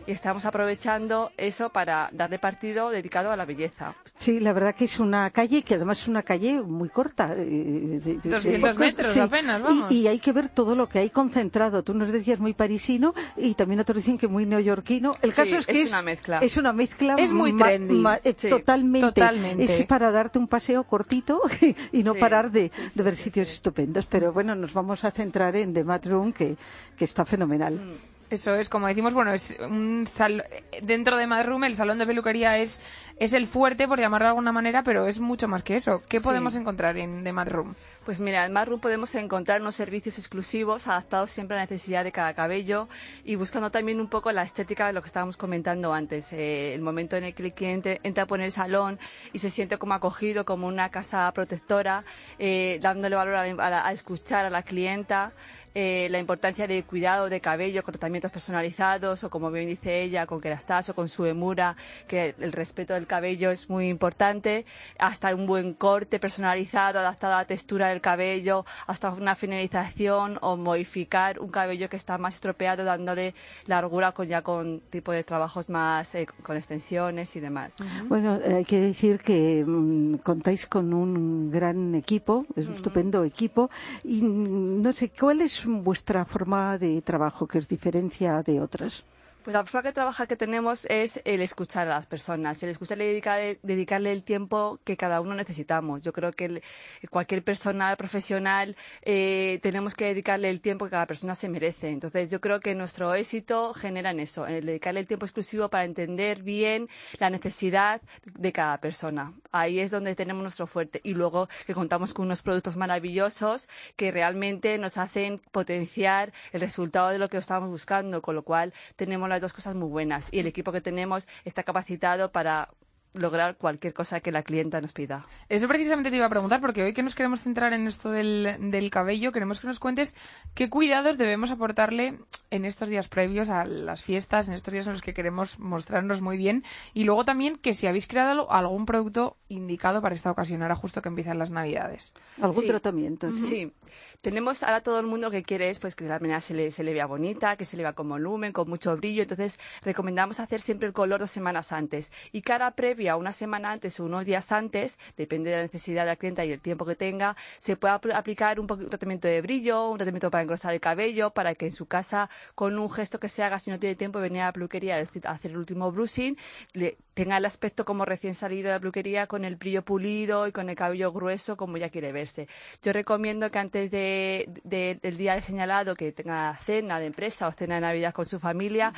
y 0.07 0.11
estamos 0.11 0.45
aprovechando 0.45 1.31
eso 1.37 1.69
para 1.69 2.09
darle 2.11 2.39
partido 2.39 2.89
dedicado 2.89 3.31
a 3.31 3.35
la 3.35 3.45
belleza. 3.45 3.95
Sí, 4.17 4.39
la 4.39 4.53
verdad 4.53 4.75
que 4.75 4.85
es 4.85 4.99
una 4.99 5.29
calle 5.31 5.63
que 5.63 5.75
además 5.75 6.01
es 6.01 6.07
una 6.07 6.23
calle 6.23 6.61
muy 6.61 6.89
corta. 6.89 7.33
De- 7.45 7.99
de- 8.19 8.29
200 8.29 8.77
metros 8.77 9.15
apenas, 9.17 9.59
Y- 9.59 9.63
vamos. 9.63 9.91
Y, 9.91 10.07
hay 10.07 10.19
que 10.19 10.31
ver 10.31 10.49
todo 10.49 10.75
lo 10.75 10.87
que 10.89 10.99
hay 10.99 11.09
concentrado. 11.09 11.83
Tú 11.83 11.93
nos 11.93 12.11
decías 12.11 12.39
muy 12.39 12.53
parisino 12.53 13.13
y 13.37 13.53
también 13.55 13.79
otros 13.79 13.97
dicen 13.97 14.17
que 14.17 14.27
muy 14.27 14.45
neoyorquino. 14.45 15.13
El 15.21 15.31
Sí, 15.31 15.35
caso 15.35 15.57
es 15.57 15.65
que 15.67 15.81
es 15.81 15.89
una 15.89 16.01
mezcla. 16.01 16.39
Es 16.39 16.57
una 16.57 16.73
mezcla. 16.73 17.15
Es 17.17 17.31
muy 17.31 17.53
trendy. 17.57 17.95
ma- 17.99 18.19
Sí, 18.37 18.49
totalmente. 18.49 19.07
totalmente. 19.07 19.63
Es 19.63 19.85
para 19.85 20.11
darte 20.11 20.39
un 20.39 20.47
paseo 20.47 20.83
cortito 20.83 21.41
y 21.91 22.03
no 22.03 22.15
parar 22.15 22.51
de, 22.51 22.71
ver 22.95 23.15
sitios 23.15 23.51
estupendo. 23.51 23.99
Pero 24.09 24.31
bueno, 24.33 24.55
nos 24.55 24.73
vamos 24.73 25.03
a 25.03 25.11
centrar 25.11 25.55
en 25.55 25.73
The 25.73 25.83
Mad 25.83 26.05
Room, 26.05 26.33
que, 26.33 26.55
que 26.97 27.05
está 27.05 27.25
fenomenal. 27.25 27.75
Mm. 27.75 28.10
Eso 28.31 28.55
es, 28.55 28.69
como 28.69 28.87
decimos, 28.87 29.13
bueno, 29.13 29.33
es 29.33 29.57
un 29.59 30.05
sal- 30.07 30.45
dentro 30.81 31.17
de 31.17 31.27
Mad 31.27 31.45
Room 31.45 31.65
el 31.65 31.75
salón 31.75 31.99
de 31.99 32.05
peluquería 32.07 32.57
es, 32.57 32.81
es 33.17 33.33
el 33.33 33.45
fuerte, 33.45 33.89
por 33.89 33.99
llamarlo 33.99 34.25
de 34.25 34.29
alguna 34.29 34.53
manera, 34.53 34.83
pero 34.83 35.05
es 35.05 35.19
mucho 35.19 35.49
más 35.49 35.63
que 35.63 35.75
eso. 35.75 36.01
¿Qué 36.07 36.19
Sí. 36.19 36.23
podemos 36.23 36.55
encontrar 36.55 36.97
en 36.97 37.25
The 37.25 37.33
Mad 37.33 37.49
Room? 37.49 37.75
Pues 38.05 38.19
mira, 38.19 38.45
en 38.47 38.51
Marroom 38.53 38.79
podemos 38.79 39.13
encontrar 39.13 39.61
unos 39.61 39.75
servicios 39.75 40.17
exclusivos 40.17 40.87
adaptados 40.87 41.29
siempre 41.29 41.55
a 41.55 41.59
la 41.59 41.63
necesidad 41.65 42.03
de 42.03 42.11
cada 42.11 42.33
cabello 42.33 42.89
y 43.23 43.35
buscando 43.35 43.69
también 43.69 43.99
un 44.01 44.07
poco 44.07 44.31
la 44.31 44.41
estética 44.41 44.87
de 44.87 44.93
lo 44.93 45.01
que 45.03 45.07
estábamos 45.07 45.37
comentando 45.37 45.93
antes. 45.93 46.33
eh, 46.33 46.73
el 46.73 46.81
momento 46.81 47.15
en 47.17 47.25
el 47.25 47.33
que 47.35 47.43
el 47.43 47.53
cliente 47.53 47.99
entra 48.01 48.25
por 48.25 48.41
el 48.41 48.51
salón 48.51 48.97
y 49.33 49.39
se 49.39 49.49
siente 49.51 49.77
como 49.77 49.93
acogido, 49.93 50.45
como 50.45 50.67
una 50.67 50.89
casa 50.89 51.31
protectora, 51.33 52.03
eh, 52.39 52.79
dándole 52.81 53.15
valor 53.17 53.35
a, 53.35 53.85
a 53.87 53.91
escuchar 53.91 54.45
a 54.45 54.49
la 54.49 54.63
clienta. 54.63 55.33
Eh, 55.73 56.07
la 56.11 56.19
importancia 56.19 56.67
del 56.67 56.83
cuidado 56.83 57.29
de 57.29 57.39
cabello 57.39 57.83
con 57.83 57.93
tratamientos 57.93 58.31
personalizados 58.31 59.23
o 59.23 59.29
como 59.29 59.51
bien 59.51 59.67
dice 59.67 60.01
ella 60.01 60.25
con 60.25 60.41
Kerastase 60.41 60.91
o 60.91 60.95
con 60.95 61.07
su 61.07 61.25
emura 61.25 61.75
que 62.07 62.35
el 62.39 62.51
respeto 62.51 62.93
del 62.93 63.07
cabello 63.07 63.51
es 63.51 63.69
muy 63.69 63.87
importante 63.87 64.65
hasta 64.99 65.33
un 65.33 65.45
buen 65.45 65.73
corte 65.73 66.19
personalizado 66.19 66.99
adaptado 66.99 67.35
a 67.35 67.37
la 67.39 67.45
textura 67.45 67.89
del 67.89 68.01
cabello 68.01 68.65
hasta 68.87 69.11
una 69.11 69.35
finalización 69.35 70.37
o 70.41 70.57
modificar 70.57 71.39
un 71.39 71.49
cabello 71.49 71.89
que 71.89 71.97
está 71.97 72.17
más 72.17 72.35
estropeado 72.35 72.83
dándole 72.83 73.33
largura 73.67 74.11
con 74.11 74.27
ya 74.27 74.41
con 74.41 74.81
tipo 74.89 75.11
de 75.11 75.23
trabajos 75.23 75.69
más 75.69 76.15
eh, 76.15 76.27
con 76.43 76.57
extensiones 76.57 77.35
y 77.35 77.39
demás. 77.39 77.75
Bueno, 78.07 78.39
hay 78.45 78.65
que 78.65 78.79
decir 78.79 79.19
que 79.19 79.63
mm, 79.65 80.15
contáis 80.15 80.67
con 80.67 80.93
un 80.93 81.51
gran 81.51 81.95
equipo, 81.95 82.45
es 82.55 82.67
un 82.67 82.75
estupendo 82.75 83.23
equipo, 83.23 83.69
y 84.03 84.21
mm, 84.21 84.81
no 84.81 84.93
sé, 84.93 85.09
¿cuál 85.09 85.41
es 85.41 85.60
vuestra 85.65 86.25
forma 86.25 86.77
de 86.77 87.01
trabajo 87.01 87.47
que 87.47 87.57
os 87.57 87.67
diferencia 87.67 88.41
de 88.43 88.59
otras? 88.59 89.03
Pues 89.43 89.55
la 89.55 89.65
forma 89.65 89.89
de 89.89 89.93
trabajar 89.93 90.27
que 90.27 90.35
tenemos 90.35 90.85
es 90.85 91.19
el 91.25 91.41
escuchar 91.41 91.87
a 91.87 91.95
las 91.95 92.05
personas, 92.05 92.61
el 92.61 92.69
escucharle 92.69 93.05
y 93.05 93.07
dedicar- 93.07 93.57
dedicarle 93.63 94.11
el 94.11 94.23
tiempo 94.23 94.79
que 94.83 94.95
cada 94.95 95.19
uno 95.19 95.33
necesitamos. 95.33 96.01
Yo 96.01 96.13
creo 96.13 96.31
que 96.31 96.61
cualquier 97.09 97.43
persona 97.43 97.95
profesional 97.95 98.75
eh, 99.01 99.59
tenemos 99.63 99.95
que 99.95 100.05
dedicarle 100.05 100.51
el 100.51 100.61
tiempo 100.61 100.85
que 100.85 100.91
cada 100.91 101.07
persona 101.07 101.33
se 101.33 101.49
merece. 101.49 101.89
Entonces 101.89 102.29
yo 102.29 102.39
creo 102.39 102.59
que 102.59 102.75
nuestro 102.75 103.15
éxito 103.15 103.73
genera 103.73 104.11
en 104.11 104.19
eso, 104.19 104.45
en 104.45 104.53
el 104.53 104.65
dedicarle 104.67 104.99
el 104.99 105.07
tiempo 105.07 105.25
exclusivo 105.25 105.69
para 105.69 105.85
entender 105.85 106.43
bien 106.43 106.87
la 107.17 107.31
necesidad 107.31 107.99
de 108.25 108.51
cada 108.51 108.79
persona. 108.79 109.33
Ahí 109.51 109.79
es 109.79 109.89
donde 109.89 110.13
tenemos 110.13 110.43
nuestro 110.43 110.67
fuerte. 110.67 111.01
Y 111.03 111.15
luego 111.15 111.49
que 111.65 111.73
contamos 111.73 112.13
con 112.13 112.25
unos 112.27 112.43
productos 112.43 112.77
maravillosos 112.77 113.69
que 113.95 114.11
realmente 114.11 114.77
nos 114.77 114.99
hacen 114.99 115.39
potenciar 115.51 116.31
el 116.51 116.61
resultado 116.61 117.09
de 117.09 117.17
lo 117.17 117.27
que 117.27 117.37
estábamos 117.37 117.71
buscando, 117.71 118.21
con 118.21 118.35
lo 118.35 118.43
cual 118.43 118.71
tenemos 118.95 119.30
las 119.31 119.41
dos 119.41 119.53
cosas 119.53 119.75
muy 119.75 119.89
buenas. 119.89 120.29
Y 120.31 120.39
el 120.39 120.47
equipo 120.47 120.71
que 120.71 120.81
tenemos 120.81 121.27
está 121.45 121.63
capacitado 121.63 122.31
para 122.31 122.69
lograr 123.13 123.57
cualquier 123.57 123.93
cosa 123.93 124.19
que 124.21 124.31
la 124.31 124.43
clienta 124.43 124.79
nos 124.79 124.93
pida. 124.93 125.25
Eso 125.49 125.67
precisamente 125.67 126.09
te 126.09 126.15
iba 126.17 126.25
a 126.27 126.29
preguntar, 126.29 126.61
porque 126.61 126.81
hoy 126.83 126.93
que 126.93 127.03
nos 127.03 127.13
queremos 127.15 127.41
centrar 127.41 127.73
en 127.73 127.85
esto 127.87 128.09
del, 128.09 128.55
del 128.71 128.89
cabello, 128.89 129.31
queremos 129.31 129.59
que 129.59 129.67
nos 129.67 129.79
cuentes 129.79 130.15
qué 130.53 130.69
cuidados 130.69 131.17
debemos 131.17 131.51
aportarle 131.51 132.19
en 132.51 132.65
estos 132.65 132.89
días 132.89 133.07
previos 133.09 133.49
a 133.49 133.65
las 133.65 134.01
fiestas, 134.01 134.47
en 134.47 134.53
estos 134.53 134.73
días 134.73 134.85
en 134.87 134.93
los 134.93 135.01
que 135.01 135.13
queremos 135.13 135.59
mostrarnos 135.59 136.21
muy 136.21 136.37
bien, 136.37 136.63
y 136.93 137.03
luego 137.03 137.25
también 137.25 137.57
que 137.57 137.73
si 137.73 137.87
habéis 137.87 138.07
creado 138.07 138.51
algún 138.51 138.85
producto 138.85 139.37
indicado 139.49 140.01
para 140.01 140.15
esta 140.15 140.31
ocasión, 140.31 140.61
ahora 140.61 140.75
justo 140.75 141.01
que 141.01 141.09
empiezan 141.09 141.37
las 141.39 141.49
Navidades. 141.51 142.13
¿Algún 142.41 142.61
Sí. 142.61 142.67
tratamiento? 142.67 143.29
sí? 143.35 143.45
Sí, 143.45 143.73
tenemos 144.21 144.63
ahora 144.63 144.81
todo 144.81 144.99
el 144.99 145.05
mundo 145.07 145.27
lo 145.27 145.31
que 145.31 145.43
quiere 145.43 145.69
es 145.69 145.79
pues 145.79 145.95
que 145.95 146.05
la 146.05 146.19
melena 146.19 146.39
se 146.41 146.53
le, 146.53 146.71
se 146.71 146.83
le 146.83 146.93
vea 146.93 147.05
bonita, 147.07 147.55
que 147.57 147.65
se 147.65 147.75
le 147.75 147.83
vea 147.83 147.93
con 147.93 148.07
volumen, 148.07 148.53
con 148.53 148.69
mucho 148.69 148.95
brillo. 148.95 149.23
Entonces 149.23 149.59
recomendamos 149.83 150.39
hacer 150.39 150.61
siempre 150.61 150.87
el 150.87 150.93
color 150.93 151.19
dos 151.19 151.31
semanas 151.31 151.71
antes. 151.71 152.11
Y 152.31 152.41
cara 152.41 152.71
previa, 152.71 153.00
una 153.09 153.33
semana 153.33 153.71
antes 153.71 153.99
o 153.99 154.05
unos 154.05 154.25
días 154.25 154.51
antes, 154.51 154.99
depende 155.17 155.49
de 155.49 155.57
la 155.57 155.61
necesidad 155.63 156.03
de 156.03 156.07
la 156.11 156.15
clienta 156.15 156.45
y 156.45 156.51
el 156.51 156.59
tiempo 156.61 156.85
que 156.85 156.95
tenga, 156.95 157.35
se 157.57 157.75
puede 157.75 157.93
apl- 157.93 158.13
aplicar 158.15 158.59
un, 158.59 158.71
un 158.71 158.89
tratamiento 158.89 159.27
de 159.27 159.41
brillo, 159.41 159.89
un 159.89 159.97
tratamiento 159.97 160.29
para 160.31 160.43
engrosar 160.43 160.73
el 160.73 160.79
cabello, 160.79 161.31
para 161.31 161.55
que 161.55 161.65
en 161.65 161.71
su 161.71 161.85
casa, 161.87 162.29
con 162.55 162.77
un 162.77 162.89
gesto 162.89 163.19
que 163.19 163.29
se 163.29 163.43
haga, 163.43 163.59
si 163.59 163.71
no 163.71 163.79
tiene 163.79 163.95
tiempo 163.95 164.19
de 164.19 164.29
venir 164.29 164.41
a 164.43 164.45
la 164.47 164.53
peluquería 164.53 164.97
a 164.97 165.31
hacer 165.31 165.51
el 165.51 165.57
último 165.57 165.91
brushing, 165.91 166.37
le, 166.73 166.97
tenga 167.13 167.37
el 167.37 167.45
aspecto 167.45 167.83
como 167.85 168.05
recién 168.05 168.33
salido 168.33 168.67
de 168.69 168.75
la 168.75 168.79
peluquería, 168.79 169.27
con 169.27 169.43
el 169.45 169.55
brillo 169.57 169.83
pulido 169.83 170.47
y 170.47 170.51
con 170.51 170.69
el 170.69 170.75
cabello 170.75 171.11
grueso 171.11 171.57
como 171.57 171.77
ya 171.77 171.89
quiere 171.89 172.11
verse. 172.11 172.47
Yo 172.83 172.93
recomiendo 172.93 173.49
que 173.51 173.59
antes 173.59 173.91
de, 173.91 174.49
de- 174.63 174.99
del 175.01 175.17
día 175.17 175.41
señalado, 175.41 175.95
que 175.95 176.11
tenga 176.11 176.55
cena 176.57 176.99
de 176.99 177.07
empresa 177.07 177.47
o 177.47 177.51
cena 177.51 177.75
de 177.75 177.81
Navidad 177.81 178.13
con 178.13 178.25
su 178.25 178.39
familia, 178.39 178.93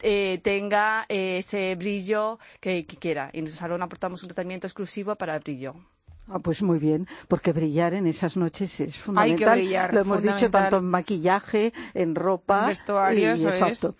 eh, 0.00 0.40
tenga 0.42 1.04
eh, 1.08 1.38
ese 1.38 1.74
brillo 1.76 2.38
que, 2.60 2.86
que 2.86 2.96
quiera. 2.96 3.30
Y 3.32 3.41
en 3.42 3.44
nuestro 3.44 3.60
salón 3.60 3.82
aportamos 3.82 4.22
un 4.22 4.28
tratamiento 4.28 4.66
exclusivo 4.66 5.14
para 5.16 5.34
el 5.34 5.40
brillo. 5.40 5.74
Ah, 6.28 6.38
pues 6.38 6.62
muy 6.62 6.78
bien, 6.78 7.08
porque 7.26 7.52
brillar 7.52 7.94
en 7.94 8.06
esas 8.06 8.36
noches 8.36 8.78
es 8.78 8.96
fundamental. 8.96 9.58
brillar, 9.58 9.92
Lo 9.92 10.00
hemos 10.02 10.22
dicho 10.22 10.50
tanto 10.50 10.76
en 10.78 10.84
maquillaje, 10.84 11.72
en 11.94 12.14
ropa. 12.14 12.62
En 12.62 12.66
vestuario, 12.68 13.30
y- 13.34 13.44
es. 13.44 13.44
exacto. 13.44 13.94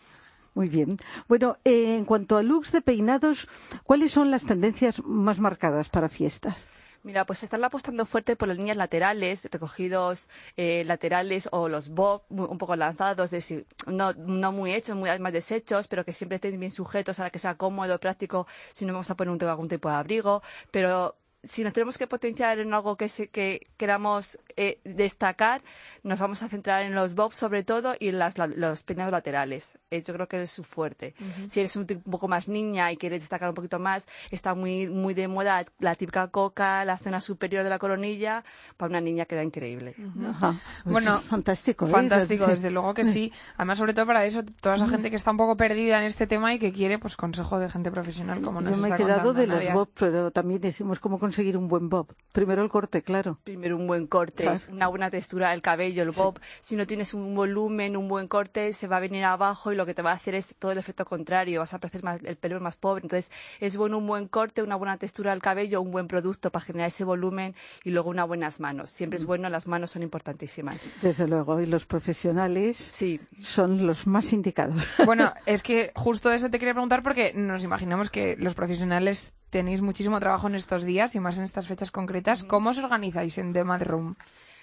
Muy 0.55 0.69
bien. 0.69 0.97
Bueno, 1.29 1.57
eh, 1.65 1.97
en 1.97 2.05
cuanto 2.05 2.37
a 2.37 2.43
looks 2.43 2.71
de 2.73 2.83
peinados, 2.83 3.49
¿cuáles 3.85 4.13
son 4.13 4.31
las 4.31 4.45
tendencias 4.47 5.03
más 5.05 5.41
marcadas 5.41 5.89
para 5.89 6.09
fiestas? 6.09 6.65
Mira, 7.04 7.26
pues 7.26 7.42
están 7.42 7.64
apostando 7.64 8.06
fuerte 8.06 8.37
por 8.37 8.47
las 8.47 8.56
líneas 8.56 8.76
laterales, 8.76 9.49
recogidos 9.50 10.28
eh, 10.56 10.85
laterales 10.87 11.49
o 11.50 11.68
los 11.68 11.88
bob 11.88 12.23
un 12.30 12.59
poco 12.59 12.76
lanzados, 12.76 13.32
de 13.32 13.40
si- 13.40 13.66
no, 13.88 14.12
no 14.12 14.52
muy 14.52 14.73
hechos, 14.73 14.94
muy 14.97 15.11
más 15.18 15.32
deshechos, 15.32 15.88
pero 15.88 16.04
que 16.04 16.12
siempre 16.12 16.37
estén 16.37 16.61
bien 16.61 16.71
sujetos 16.71 17.16
para 17.16 17.30
que 17.30 17.40
sea 17.40 17.56
cómodo, 17.56 17.99
práctico, 17.99 18.47
si 18.73 18.87
no 18.87 18.92
vamos 18.92 19.11
a 19.11 19.16
poner 19.16 19.32
un, 19.35 19.42
algún 19.49 19.68
tipo 19.68 19.88
de 19.88 19.97
abrigo. 19.97 20.42
Pero 20.71 21.16
si 21.42 21.64
nos 21.64 21.73
tenemos 21.73 21.99
que 21.99 22.06
potenciar 22.06 22.61
en 22.61 22.73
algo 22.73 22.97
que, 22.97 23.09
se- 23.09 23.28
que 23.30 23.66
queramos 23.76 24.38
eh, 24.56 24.80
destacar, 24.85 25.62
nos 26.02 26.18
vamos 26.21 26.42
a 26.42 26.49
centrar 26.49 26.82
en 26.82 26.94
los 26.94 27.14
bobs 27.14 27.37
sobre 27.37 27.62
todo 27.62 27.94
y 27.99 28.09
en 28.09 28.18
las, 28.18 28.38
la- 28.38 28.47
los 28.47 28.82
peinados 28.85 29.12
laterales. 29.12 29.78
Eh, 29.90 30.02
yo 30.02 30.14
creo 30.14 30.28
que 30.28 30.40
es 30.42 30.50
su 30.50 30.64
fuerte. 30.64 31.14
Si 31.49 31.61
eres 31.61 31.76
un, 31.76 31.87
poco 31.87 32.28
más 32.28 32.49
niña 32.49 32.90
y 32.92 32.97
quieres 32.97 33.23
destacar 33.23 33.49
un 33.49 33.54
poquito 33.54 33.78
más, 33.78 34.06
está 34.30 34.54
muy, 34.54 34.88
muy 34.88 35.14
de 35.14 35.28
moda 35.28 35.64
la 35.78 35.94
típica 35.94 36.28
coca, 36.28 36.85
la 36.85 36.99
zona 36.99 37.21
superior 37.21 37.64
de 37.64 37.71
la 37.71 37.78
coronilla, 37.78 38.44
para 38.76 38.90
una 38.90 39.00
niña 39.00 39.25
queda 39.26 39.42
increíble. 39.42 39.94
Ajá. 40.28 40.54
Pues 40.85 40.92
Bueno, 40.92 41.18
fantástico. 41.21 41.87
¿eh? 41.87 41.90
Fantástico, 41.90 42.44
Sí. 42.47 42.50
desde 42.52 42.71
luego 42.71 42.94
que 42.94 43.04
sí. 43.04 43.32
Además, 43.56 43.78
sobre 43.78 43.94
todo 43.94 44.06
para 44.06 44.25
eso, 44.25 44.42
toda 44.61 44.76
esa 44.76 44.88
gente 44.88 45.11
que 45.11 45.16
está 45.16 45.30
un 45.30 45.37
poco 45.37 45.56
perdida 45.56 45.99
en 45.99 46.04
este 46.04 46.26
tema 46.26 46.54
y 46.54 46.59
que 46.59 46.73
quiere 46.73 46.99
pues 46.99 47.16
consejo 47.16 47.59
de 47.59 47.68
gente 47.71 47.90
profesional 47.90 48.40
como 48.42 48.61
nos 48.61 48.76
Yo 48.76 48.82
me 48.82 48.88
he 48.94 48.97
quedado 48.97 49.32
de 49.35 49.47
los 49.47 49.56
Nadia. 49.59 49.75
bob, 49.75 49.90
pero 49.99 50.30
también 50.30 50.61
decimos 50.61 50.99
cómo 51.00 51.18
conseguir 51.18 51.56
un 51.56 51.68
buen 51.68 51.88
bob. 51.88 52.14
Primero 52.32 52.62
el 52.62 52.68
corte, 52.68 53.02
claro. 53.02 53.38
Primero 53.44 53.76
un 53.76 53.87
buen 53.87 54.06
corte, 54.06 54.42
Claro. 54.47 54.61
una 54.71 54.87
buena 54.89 55.11
textura 55.11 55.51
del 55.51 55.63
cabello, 55.63 56.03
el 56.03 56.11
bob. 56.11 56.39
Si 56.61 56.77
no 56.77 56.87
tienes 56.87 57.15
un 57.15 57.35
volumen, 57.35 57.97
un 57.97 58.09
buen 58.09 58.29
corte, 58.29 58.73
se 58.73 58.87
va 58.89 58.97
a 58.99 59.01
venir 59.01 59.25
abajo 59.25 59.73
y 59.73 59.77
lo 59.77 59.87
que 59.87 59.95
te 59.95 60.03
va 60.03 60.11
a 60.13 60.15
hacer 60.15 60.35
es 60.35 60.55
todo 60.59 60.73
el 60.73 60.79
efecto 60.79 61.05
contrario. 61.05 61.61
Vas 61.61 61.75
a 61.75 61.79
parecer 61.79 62.03
más, 62.03 62.21
el 62.23 62.37
pelo 62.37 62.61
más 62.61 62.77
pobre. 62.77 63.03
Entonces, 63.03 63.31
es 63.61 63.77
bueno 63.77 63.99
un 63.99 64.07
buen 64.07 64.29
corte, 64.29 64.63
una 64.63 64.77
buena 64.77 64.97
textura 64.99 65.31
del 65.33 65.43
cabello, 65.43 65.81
un 65.81 65.91
buen 65.91 66.07
producto 66.09 66.51
para 66.51 66.65
generar 66.65 66.89
ese 66.89 67.05
volumen 67.05 67.55
y 67.85 67.91
luego 67.91 68.11
unas 68.11 68.27
buenas 68.29 68.61
manos. 68.61 68.91
Siempre 68.91 69.19
es 69.19 69.25
bueno, 69.25 69.49
las 69.49 69.67
manos 69.67 69.91
son 69.93 70.03
importantísimas. 70.03 70.95
Desde 71.03 71.27
luego. 71.27 71.61
Y 71.61 71.67
los 71.67 71.87
profesionales 71.87 72.77
Sí. 72.77 73.21
son 73.41 73.87
los 73.87 74.07
más 74.07 74.33
indicados. 74.33 74.83
Bueno, 75.05 75.33
es 75.47 75.63
que 75.63 75.93
justo 75.95 76.31
eso 76.33 76.51
te 76.51 76.59
quería 76.59 76.75
preguntar 76.75 77.03
porque 77.03 77.33
nos 77.35 77.65
imaginamos 77.65 78.11
que 78.11 78.37
los 78.39 78.55
profesionales 78.55 79.35
tenéis 79.52 79.82
muchísimo 79.82 80.18
trabajo 80.18 80.47
en 80.49 80.54
estos 80.54 80.82
días 80.82 81.14
y 81.14 81.21
más 81.21 81.37
en 81.37 81.44
estas 81.44 81.68
fechas 81.68 81.90
concretas. 81.90 82.42
¿Cómo 82.42 82.71
os 82.71 82.78
organizáis 82.78 83.37
en 83.37 83.52
The 83.52 83.64
Mad 83.64 83.82
Room? 83.82 84.16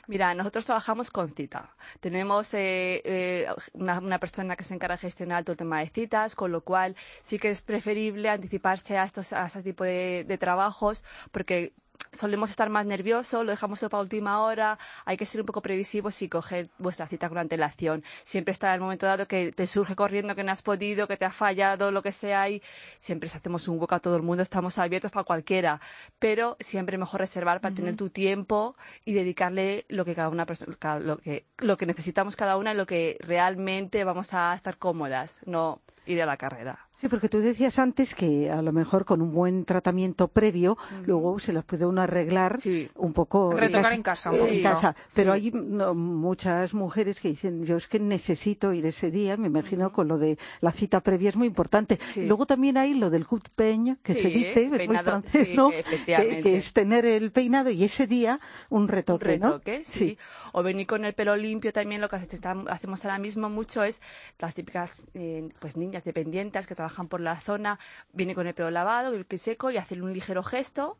Mira, 0.08 0.34
nosotros 0.34 0.65
trabajamos 0.65 1.12
con 1.12 1.29
cita. 1.31 1.69
Tenemos 2.00 2.55
eh, 2.55 3.00
eh, 3.05 3.48
una, 3.74 4.00
una 4.00 4.19
persona 4.19 4.55
que 4.55 4.63
se 4.63 4.74
encarga 4.74 4.96
de 4.96 5.01
gestionar 5.01 5.43
todo 5.43 5.51
el 5.51 5.58
tema 5.58 5.79
de 5.81 5.89
citas, 5.89 6.34
con 6.34 6.51
lo 6.51 6.62
cual 6.62 6.96
sí 7.22 7.38
que 7.38 7.51
es 7.51 7.62
preferible 7.62 8.29
anticiparse 8.29 8.98
a 8.98 9.03
estos 9.03 9.31
a 9.31 9.46
este 9.46 9.62
tipo 9.62 9.84
de, 9.84 10.25
de 10.27 10.38
trabajos 10.39 11.05
porque 11.31 11.74
solemos 12.12 12.50
estar 12.50 12.70
más 12.70 12.86
nerviosos, 12.86 13.44
lo 13.46 13.51
dejamos 13.51 13.80
todo 13.80 13.89
para 13.89 14.01
última 14.01 14.42
hora, 14.42 14.78
hay 15.06 15.18
que 15.18 15.25
ser 15.25 15.42
un 15.42 15.46
poco 15.48 15.62
previsivos 15.62 16.22
y 16.22 16.30
coger 16.30 16.70
vuestra 16.78 17.08
cita 17.08 17.30
con 17.30 17.38
antelación. 17.38 18.04
Siempre 18.24 18.51
está 18.51 18.74
el 18.74 18.82
momento 18.82 19.06
dado 19.06 19.28
que 19.28 19.51
te 19.51 19.68
surge 19.68 19.96
corriendo 19.96 20.36
que 20.36 20.44
no 20.44 20.51
has 20.51 20.62
podido, 20.62 21.08
que 21.08 21.18
te 21.18 21.25
ha 21.25 21.32
fallado, 21.32 21.92
lo 21.92 22.01
que 22.01 22.12
sea, 22.12 22.50
y 22.50 22.62
siempre 22.98 23.28
hacemos 23.28 23.68
un 23.68 23.80
hueco 23.80 23.96
a 23.96 24.00
todo 24.00 24.16
el 24.16 24.22
mundo, 24.24 24.44
estamos 24.44 24.78
abiertos 24.78 25.12
para 25.12 25.24
cualquiera, 25.24 25.82
pero 26.20 26.58
siempre 26.60 26.98
mejor 26.98 27.20
reservar 27.22 27.62
para 27.62 27.75
tener 27.75 27.96
tu 27.96 28.10
tiempo 28.10 28.75
y 29.06 29.13
dedicarle 29.13 29.86
lo 29.89 30.06
que 30.06 30.16
cada 30.16 30.30
una 30.30 30.46
persona, 30.46 30.75
cada- 30.80 31.00
lo 31.00 31.18
que, 31.18 31.46
lo 31.58 31.78
que 31.78 31.86
necesitamos 31.86 32.36
cada 32.36 32.58
una 32.58 32.74
y 32.74 32.78
lo 32.78 32.86
que 32.86 33.18
realmente 33.22 34.04
vamos 34.04 34.34
a 34.34 34.54
estar 34.56 34.78
cómodas, 34.78 35.42
no 35.46 35.82
ir 36.10 36.22
a 36.22 36.25
la 36.25 36.38
carrera. 36.38 36.88
Sí, 36.96 37.08
porque 37.08 37.30
tú 37.30 37.39
decías 37.39 37.80
antes 37.80 38.16
que 38.16 38.51
a 38.51 38.62
lo 38.62 38.74
mejor 38.74 39.06
con 39.06 39.22
un 39.22 39.32
buen 39.32 39.63
tratamiento 39.63 40.28
previo, 40.28 40.78
luego 41.06 41.39
se 41.39 41.54
las 41.54 41.63
puede 41.63 41.86
uno 41.86 42.01
arreglar 42.01 42.60
Sí. 42.60 42.89
un 42.96 43.13
poco 43.13 43.54
Retocar 43.54 43.94
en 43.94 44.04
casa 44.04 44.32
un 44.32 44.36
eh, 44.38 44.58
en 44.58 44.63
casa. 44.63 44.96
Pero 45.13 45.34
Sí. 45.36 45.39
hay 45.46 45.51
no, 45.54 45.94
muchas 45.94 46.74
mujeres 46.74 47.22
que 47.22 47.30
dicen, 47.30 47.63
yo 47.66 47.78
es 47.78 47.88
que 47.88 48.00
necesito 48.00 48.74
ir 48.74 48.86
ese 48.86 49.12
día, 49.12 49.38
me 49.38 49.48
imagino 49.48 49.94
con 49.94 50.08
lo 50.08 50.18
de 50.18 50.38
la 50.60 50.72
cita 50.72 51.00
previa 51.01 51.30
es 51.30 51.36
muy 51.38 51.48
importante. 51.48 52.00
Sí. 52.12 52.25
Luego 52.25 52.46
también 52.46 52.75
hay 52.78 52.96
lo 52.96 53.10
del 53.10 53.25
coup 53.25 53.42
de 53.44 53.50
peigne, 53.56 53.98
que 54.04 54.13
se 54.13 54.28
dice, 54.28 54.63
es 54.63 54.88
muy 54.88 54.98
francés, 54.98 55.56
¿no? 55.56 55.70
Que, 55.70 56.58
es 56.58 56.74
tener 56.74 57.06
el 57.06 57.32
peinado 57.32 57.70
y 57.70 57.84
ese 57.84 58.08
día 58.08 58.39
un 58.70 58.80
un 58.80 58.88
retoque, 58.88 59.38
¿no? 59.38 59.48
retoque, 59.48 59.82
sí. 59.84 60.18
O 60.53 60.63
venir 60.63 60.88
con 60.88 61.06
el 61.06 61.13
pelo 61.13 61.36
limpio 61.36 61.74
también, 61.74 62.01
lo 62.01 62.10
que 62.10 62.15
hacemos 62.15 63.06
ahora 63.06 63.20
mismo 63.20 63.50
mucho 63.50 63.84
es 63.84 64.01
las 64.39 64.56
típicas 64.56 65.08
eh, 65.13 65.50
pues 65.60 65.77
niñas 65.77 66.03
dependientes 66.03 66.68
que 66.68 66.75
trabajan 66.75 67.08
por 67.08 67.22
la 67.22 67.39
zona, 67.39 67.79
vienen 68.13 68.36
con 68.36 68.48
el 68.48 68.53
pelo 68.53 68.72
lavado, 68.72 69.13
el 69.13 69.25
seco 69.39 69.72
y 69.72 69.77
hacen 69.77 70.03
un 70.03 70.13
ligero 70.13 70.44
gesto, 70.44 70.98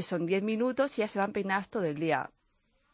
son 0.00 0.26
10 0.26 0.42
minutos 0.42 0.98
y 0.98 1.02
ya 1.02 1.08
se 1.08 1.18
van 1.18 1.32
peinadas 1.32 1.70
todo 1.70 1.84
el 1.84 1.96
día. 1.96 2.30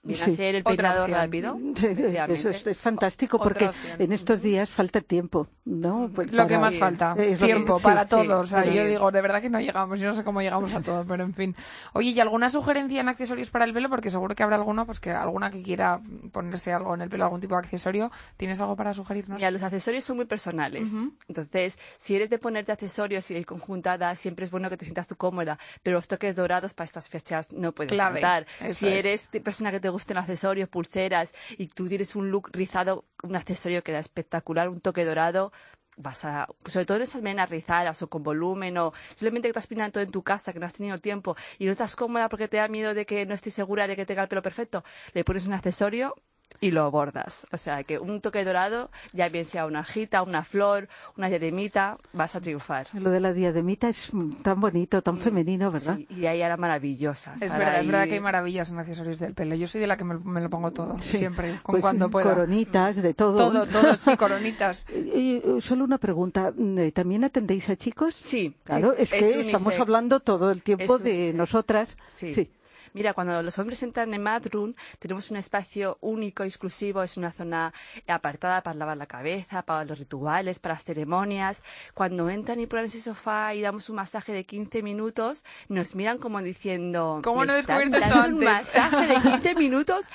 Viene 0.05 0.25
Sí. 0.25 0.33
a 0.33 0.35
ser 0.35 0.55
el 0.57 0.63
opción. 0.67 1.11
rápido. 1.13 1.59
Eso 2.29 2.51
es, 2.51 2.67
es 2.67 2.77
fantástico 2.79 3.39
porque 3.39 3.71
en 4.01 4.13
estos 4.13 4.43
días 4.43 4.69
falta 4.69 5.01
tiempo, 5.01 5.47
¿no? 5.65 6.11
Pues 6.13 6.33
Lo 6.33 6.43
que 6.49 6.55
para- 6.55 6.61
más 6.61 6.75
Sí. 6.75 6.81
falta, 6.81 7.15
Es 7.17 7.39
que- 7.39 7.47
tiempo 7.47 7.79
sí, 7.79 7.85
para 7.85 8.05
sí, 8.05 8.11
todos. 8.11 8.47
O 8.47 8.47
sea, 8.49 8.65
sí. 8.65 8.75
yo 8.75 8.85
digo, 8.85 9.13
de 9.13 9.21
verdad 9.23 9.41
que 9.41 9.49
no 9.49 9.61
llegamos. 9.61 10.01
Yo 10.01 10.09
no 10.09 10.15
sé 10.17 10.25
cómo 10.25 10.43
llegamos 10.43 10.75
a 10.75 10.83
todo, 10.83 11.05
pero 11.07 11.23
en 11.23 11.35
fin. 11.35 11.55
Oye, 11.93 12.11
¿y 12.11 12.19
alguna 12.19 12.51
sugerencia 12.51 13.01
en 13.01 13.09
accesorios 13.09 13.51
para 13.51 13.65
el 13.65 13.73
pelo? 13.73 13.89
Porque 13.89 14.11
seguro 14.11 14.35
que 14.35 14.43
habrá 14.43 14.57
alguno, 14.57 14.87
pues 14.87 14.99
que 14.99 15.13
alguna 15.13 15.51
que 15.51 15.63
quiera 15.63 16.01
ponerse 16.33 16.73
algo 16.73 16.95
en 16.97 17.03
el 17.03 17.09
pelo, 17.09 17.23
algún 17.23 17.41
tipo 17.41 17.55
de 17.55 17.61
accesorio. 17.61 18.11
¿Tienes 18.37 18.59
algo 18.59 18.75
para 18.75 18.93
sugerirnos? 18.95 19.37
Mira, 19.39 19.53
los 19.53 19.63
accesorios 19.63 20.03
son 20.03 20.17
muy 20.17 20.27
personales. 20.27 20.91
Entonces, 21.29 21.79
si 21.99 22.17
eres 22.17 22.29
de 22.29 22.39
ponerte 22.39 22.73
accesorios 22.73 23.31
y 23.31 23.35
ir 23.37 23.47
conjuntada, 23.47 24.15
siempre 24.17 24.45
es 24.47 24.51
bueno 24.51 24.69
que 24.69 24.77
te 24.77 24.85
sientas 24.85 25.07
tú 25.07 25.15
cómoda. 25.15 25.59
Pero 25.85 25.97
los 25.97 26.09
toques 26.09 26.35
dorados 26.35 26.75
para 26.75 26.87
estas 26.87 27.09
fechas 27.09 27.53
no 27.53 27.71
pueden 27.73 27.97
faltar. 27.97 28.47
Si 28.73 28.89
es. 28.89 29.05
eres 29.05 29.31
de 29.31 29.41
persona 29.41 29.71
que 29.71 29.79
te 29.79 29.92
gusten 29.93 30.17
accesorios, 30.17 30.69
pulseras, 30.69 31.35
y 31.59 31.69
tú 31.69 31.87
tienes 31.89 32.17
un 32.17 32.31
look 32.31 32.51
rizado, 32.53 33.05
un 33.23 33.37
accesorio 33.37 33.83
que 33.83 33.93
da 33.93 33.99
espectacular, 33.99 34.69
un 34.69 34.81
toque 34.81 35.05
dorado, 35.05 35.53
vas 35.97 36.25
a, 36.25 36.49
sobre 36.67 36.87
todo 36.87 36.97
en 36.97 37.03
esas 37.05 37.23
melenas 37.23 37.51
rizadas 37.51 38.03
o 38.03 38.09
con 38.09 38.23
volumen 38.23 38.77
o 38.79 38.93
simplemente 39.11 39.49
que 39.49 39.53
te 39.53 39.59
has 39.59 39.93
todo 39.93 40.03
en 40.03 40.11
tu 40.11 40.23
casa, 40.23 40.53
que 40.53 40.59
no 40.59 40.67
has 40.67 40.73
tenido 40.73 40.99
tiempo 40.99 41.37
y 41.59 41.67
no 41.67 41.73
estás 41.73 41.97
cómoda 41.97 42.29
porque 42.29 42.49
te 42.49 42.57
da 42.57 42.69
miedo 42.69 42.95
de 42.95 43.07
que 43.07 43.27
no 43.27 43.35
estés 43.35 43.55
segura 43.55 43.87
de 43.87 43.97
que 43.97 44.07
tenga 44.07 44.23
el 44.23 44.29
pelo 44.29 44.43
perfecto, 44.43 44.85
le 45.13 45.25
pones 45.25 45.47
un 45.47 45.53
accesorio 45.53 46.17
y 46.61 46.71
lo 46.71 46.91
bordas. 46.91 47.47
O 47.53 47.57
sea 47.57 47.85
que 47.85 47.99
un 47.99 48.21
toque 48.21 48.45
dorado, 48.45 48.91
ya 49.13 49.29
bien 49.29 49.45
sea 49.45 49.67
una 49.67 49.81
hojita, 49.81 50.23
una 50.23 50.45
flor, 50.45 50.89
una 51.17 51.29
diademita, 51.29 51.99
vas 52.13 52.35
a 52.37 52.41
triunfar. 52.41 52.87
Lo 52.93 53.11
de 53.11 53.21
la 53.21 53.33
diademita 53.33 53.89
es 53.89 54.11
tan 54.43 54.61
bonito, 54.61 55.03
tan 55.03 55.19
femenino, 55.19 55.71
¿verdad? 55.71 55.97
Sí, 55.97 56.07
y 56.11 56.27
ahí 56.27 56.41
era 56.41 56.57
maravillosa. 56.57 57.35
Es 57.35 57.53
verdad, 57.53 57.81
es 57.81 57.87
verdad 57.87 58.07
que 58.07 58.15
hay 58.15 58.21
maravillas 58.21 58.71
en 58.71 58.79
accesorios 58.79 59.19
del 59.19 59.35
pelo. 59.35 59.55
Yo 59.55 59.67
soy 59.67 59.81
de 59.81 59.87
la 59.87 59.97
que 59.97 60.05
me, 60.05 60.19
me 60.19 60.41
lo 60.41 60.51
pongo 60.51 60.71
todo, 60.71 60.99
siempre, 60.99 61.59
con 61.63 61.75
pues, 61.75 61.83
cuando 61.83 62.11
pueda. 62.11 62.31
Coronitas, 62.31 63.03
de 63.03 63.15
todo. 63.15 63.37
Todo, 63.37 63.67
todo, 63.67 63.97
sí, 63.97 64.17
coronitas. 64.17 64.87
y, 65.15 65.43
solo 65.61 65.85
una 65.85 65.99
pregunta, 65.99 66.53
¿también 66.95 67.25
atendéis 67.25 67.69
a 67.71 67.77
chicos? 67.77 68.15
Sí. 68.21 68.55
Claro, 68.65 68.95
es 68.97 69.13
que 69.13 69.41
estamos 69.41 69.79
hablando 69.79 70.21
todo 70.21 70.51
el 70.51 70.63
tiempo 70.63 70.99
de 70.99 71.33
nosotras. 71.35 71.97
sí. 72.11 72.51
Mira, 72.95 73.15
cuando 73.15 73.43
los 73.43 73.59
hombres 73.59 73.83
entran 73.83 74.13
en 74.15 74.23
Madroom, 74.23 74.75
tenemos 74.99 75.31
un 75.31 75.37
espacio 75.37 75.99
único, 76.01 76.45
exclusivo, 76.45 77.03
es 77.03 77.17
una 77.17 77.33
zona 77.33 77.73
apartada 78.07 78.63
para 78.63 78.77
lavar 78.77 78.97
la 78.97 79.07
cabeza, 79.07 79.63
para 79.63 79.85
los 79.85 79.99
rituales, 79.99 80.59
para 80.59 80.75
las 80.75 80.85
ceremonias. 80.85 81.63
Cuando 81.95 82.29
entran 82.29 82.61
y 82.61 82.67
ponen 82.67 82.87
ese 82.87 83.01
sofá 83.01 83.55
y 83.55 83.63
damos 83.63 83.89
un 83.89 83.97
masaje 83.97 84.33
de 84.33 84.45
15 84.45 84.83
minutos, 84.83 85.45
nos 85.69 85.95
miran 85.95 86.19
como 86.19 86.43
diciendo... 86.43 87.21
¿Cómo 87.25 87.45
no 87.45 87.55
descubierto 87.55 87.97
antes? 87.97 88.33
un 88.33 88.45
masaje 88.45 89.07
de 89.07 89.21
15 89.21 89.55
minutos 89.55 90.09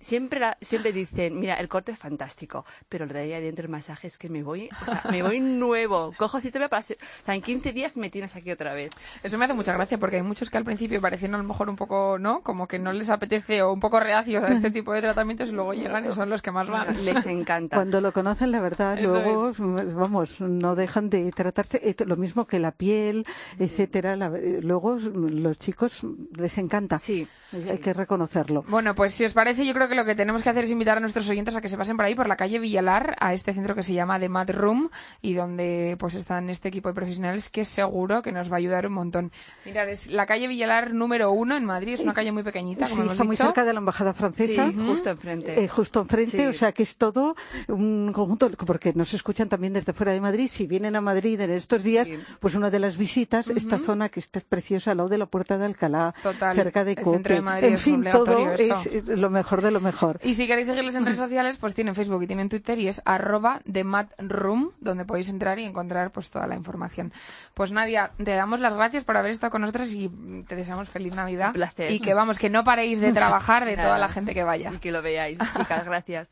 siempre, 0.00 0.40
siempre 0.60 0.92
dicen, 0.92 1.38
mira, 1.38 1.54
el 1.54 1.68
corte 1.68 1.92
es 1.92 1.98
fantástico, 1.98 2.64
pero 2.88 3.06
lo 3.06 3.12
de 3.12 3.20
ahí 3.20 3.32
adentro 3.32 3.64
el 3.64 3.70
masaje 3.70 4.06
es 4.06 4.18
que 4.18 4.28
me 4.28 4.42
voy, 4.42 4.68
o 4.82 4.84
sea, 4.84 5.02
me 5.10 5.22
voy 5.22 5.40
nuevo. 5.40 6.12
Cojo 6.16 6.40
cita 6.40 6.68
para, 6.68 6.80
o 6.80 7.24
sea, 7.24 7.34
en 7.34 7.42
15 7.42 7.72
días 7.72 7.96
me 7.96 8.10
tienes 8.10 8.36
aquí 8.36 8.50
otra 8.50 8.74
vez. 8.74 8.90
Eso 9.22 9.38
me 9.38 9.44
hace 9.44 9.54
mucha 9.54 9.72
gracia 9.72 9.98
porque 9.98 10.16
hay 10.16 10.22
muchos 10.22 10.50
que 10.50 10.58
al 10.58 10.64
principio 10.64 11.00
parecen 11.00 11.34
a 11.34 11.38
lo 11.38 11.44
mejor 11.44 11.68
un 11.68 11.76
poco, 11.76 12.18
¿no? 12.18 12.42
Como 12.42 12.66
que 12.66 12.78
no 12.78 12.92
les 12.92 13.10
apetece 13.10 13.62
o 13.62 13.72
un 13.72 13.80
poco 13.80 14.00
reacios 14.00 14.42
a 14.44 14.48
este 14.48 14.70
tipo 14.70 14.92
de 14.92 15.00
tratamientos 15.00 15.50
y 15.50 15.52
luego 15.52 15.74
llegan 15.74 16.06
y 16.06 16.12
son 16.12 16.30
los 16.30 16.42
que 16.42 16.50
más 16.50 16.68
van. 16.68 17.04
Les 17.04 17.26
encanta. 17.26 17.76
Cuando 17.76 18.00
lo 18.00 18.12
conocen, 18.12 18.50
la 18.50 18.60
verdad, 18.60 18.98
luego, 19.00 19.52
vamos, 19.94 20.40
no 20.40 20.74
dejan 20.74 21.08
de 21.08 21.30
tratarse, 21.32 21.80
eh, 21.82 21.94
lo 22.04 22.16
mismo 22.16 22.46
que 22.46 22.58
la 22.58 22.72
piel, 22.72 23.24
etcétera. 23.58 24.16
luego 24.16 24.96
los 24.96 25.58
chicos 25.58 26.02
les 26.36 26.58
encanta. 26.58 26.98
Sí. 26.98 27.26
Hay 27.52 27.78
que 27.78 27.92
reconocerlo. 27.92 28.64
Bueno, 28.68 28.94
pues 28.94 29.12
si 29.12 29.24
os 29.24 29.32
parece, 29.32 29.59
yo 29.64 29.74
creo 29.74 29.88
que 29.88 29.94
lo 29.94 30.04
que 30.04 30.14
tenemos 30.14 30.42
que 30.42 30.50
hacer 30.50 30.64
es 30.64 30.70
invitar 30.70 30.96
a 30.96 31.00
nuestros 31.00 31.28
oyentes 31.28 31.56
a 31.56 31.60
que 31.60 31.68
se 31.68 31.76
pasen 31.76 31.96
por 31.96 32.06
ahí, 32.06 32.14
por 32.14 32.28
la 32.28 32.36
calle 32.36 32.58
Villalar, 32.58 33.16
a 33.20 33.34
este 33.34 33.52
centro 33.52 33.74
que 33.74 33.82
se 33.82 33.92
llama 33.92 34.18
The 34.18 34.28
Mad 34.28 34.50
Room 34.50 34.90
y 35.22 35.34
donde 35.34 35.96
pues 35.98 36.14
están 36.14 36.50
este 36.50 36.68
equipo 36.68 36.88
de 36.88 36.94
profesionales 36.94 37.48
que 37.48 37.64
seguro 37.64 38.22
que 38.22 38.32
nos 38.32 38.50
va 38.50 38.56
a 38.56 38.58
ayudar 38.58 38.86
un 38.86 38.92
montón. 38.94 39.32
Mirad, 39.64 39.88
es 39.88 40.10
la 40.10 40.26
calle 40.26 40.48
Villalar 40.48 40.92
número 40.92 41.30
uno 41.32 41.56
en 41.56 41.64
Madrid, 41.64 41.94
es 41.94 42.00
una 42.00 42.14
calle 42.14 42.32
muy 42.32 42.42
pequeñita, 42.42 42.88
como 42.88 43.04
sí, 43.04 43.08
está 43.10 43.24
muy 43.24 43.36
cerca 43.36 43.64
de 43.64 43.72
la 43.72 43.78
embajada 43.78 44.14
francesa. 44.14 44.70
Sí, 44.70 44.76
justo 44.86 45.10
enfrente. 45.10 45.62
Eh, 45.62 45.68
justo 45.68 46.00
enfrente, 46.00 46.48
o 46.48 46.54
sea 46.54 46.72
que 46.72 46.82
es 46.82 46.96
todo 46.96 47.36
un 47.68 48.12
conjunto, 48.12 48.50
porque 48.66 48.92
nos 48.94 49.14
escuchan 49.14 49.48
también 49.48 49.72
desde 49.72 49.92
fuera 49.92 50.12
de 50.12 50.20
Madrid. 50.20 50.48
Si 50.50 50.66
vienen 50.66 50.96
a 50.96 51.00
Madrid 51.00 51.40
en 51.40 51.50
estos 51.50 51.82
días, 51.82 52.08
pues 52.38 52.54
una 52.54 52.70
de 52.70 52.78
las 52.78 52.96
visitas, 52.96 53.48
esta 53.48 53.78
zona 53.78 54.08
que 54.08 54.20
está 54.20 54.40
preciosa 54.40 54.92
al 54.92 54.98
lado 54.98 55.08
de 55.08 55.18
la 55.18 55.26
Puerta 55.26 55.58
de 55.58 55.64
Alcalá, 55.64 56.14
cerca 56.54 56.84
de 56.84 56.96
Cope 56.96 57.42
en 57.62 57.78
fin, 57.78 58.04
todo 58.10 58.52
es 58.52 59.08
lo 59.08 59.30
mejor 59.30 59.49
de 59.60 59.72
lo 59.72 59.80
mejor. 59.80 60.20
Y 60.22 60.34
si 60.34 60.46
queréis 60.46 60.68
seguirles 60.68 60.94
en 60.94 61.04
redes 61.04 61.18
sociales, 61.26 61.56
pues 61.58 61.74
tienen 61.74 61.94
Facebook 61.94 62.22
y 62.22 62.26
tienen 62.26 62.48
Twitter 62.48 62.78
y 62.78 62.88
es 62.88 63.02
arroba 63.04 63.60
de 63.64 63.84
Room, 64.18 64.70
donde 64.80 65.04
podéis 65.04 65.28
entrar 65.28 65.58
y 65.58 65.64
encontrar 65.64 66.12
pues 66.12 66.30
toda 66.30 66.46
la 66.46 66.54
información. 66.54 67.12
Pues 67.54 67.72
Nadia, 67.72 68.12
te 68.22 68.32
damos 68.32 68.60
las 68.60 68.76
gracias 68.76 69.02
por 69.04 69.16
haber 69.16 69.32
estado 69.32 69.50
con 69.50 69.62
nosotros 69.62 69.92
y 69.92 70.08
te 70.46 70.54
deseamos 70.54 70.88
feliz 70.88 71.14
Navidad. 71.14 71.48
Un 71.48 71.54
placer. 71.54 71.90
Y 71.90 72.00
que 72.00 72.14
vamos, 72.14 72.38
que 72.38 72.50
no 72.50 72.62
paréis 72.62 73.00
de 73.00 73.12
trabajar 73.20 73.64
de 73.64 73.76
toda 73.76 73.98
la 73.98 74.08
gente 74.08 74.34
que 74.34 74.44
vaya. 74.44 74.72
Y 74.72 74.78
que 74.78 74.92
lo 74.92 75.02
veáis, 75.02 75.38
chicas, 75.56 75.84
gracias. 75.84 76.30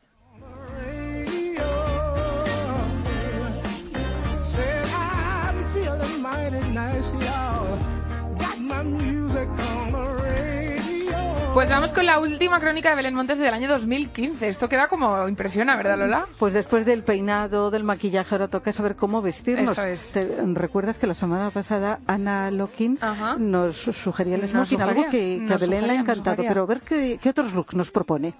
Pues 11.59 11.69
vamos 11.69 11.91
con 11.91 12.05
la 12.05 12.19
última 12.19 12.57
crónica 12.61 12.91
de 12.91 12.95
Belén 12.95 13.13
Montes 13.13 13.37
del 13.37 13.53
año 13.53 13.67
2015. 13.67 14.47
Esto 14.47 14.69
queda 14.69 14.87
como 14.87 15.27
impresiona, 15.27 15.75
¿verdad, 15.75 15.97
Lola? 15.97 16.25
Pues 16.37 16.53
después 16.53 16.85
del 16.85 17.03
peinado, 17.03 17.69
del 17.69 17.83
maquillaje, 17.83 18.33
ahora 18.33 18.47
toca 18.47 18.71
saber 18.71 18.95
cómo 18.95 19.21
vestirnos. 19.21 19.77
Eso 19.77 19.83
es. 19.83 20.29
¿Recuerdas 20.53 20.97
que 20.97 21.05
la 21.05 21.13
semana 21.13 21.49
pasada 21.49 21.99
Ana 22.07 22.49
Lokin 22.49 22.97
nos 23.39 23.75
sugería 23.75 24.35
el 24.35 24.47
smoking, 24.47 24.81
algo 24.81 25.09
que, 25.09 25.45
a 25.53 25.57
Belén 25.57 25.85
le 25.85 25.91
ha 25.91 25.95
encantado? 25.95 26.43
Pero 26.47 26.63
a 26.63 26.65
ver 26.65 26.79
qué, 26.79 27.19
qué 27.21 27.29
otros 27.31 27.51
looks 27.51 27.73
nos 27.73 27.91
propone. 27.91 28.33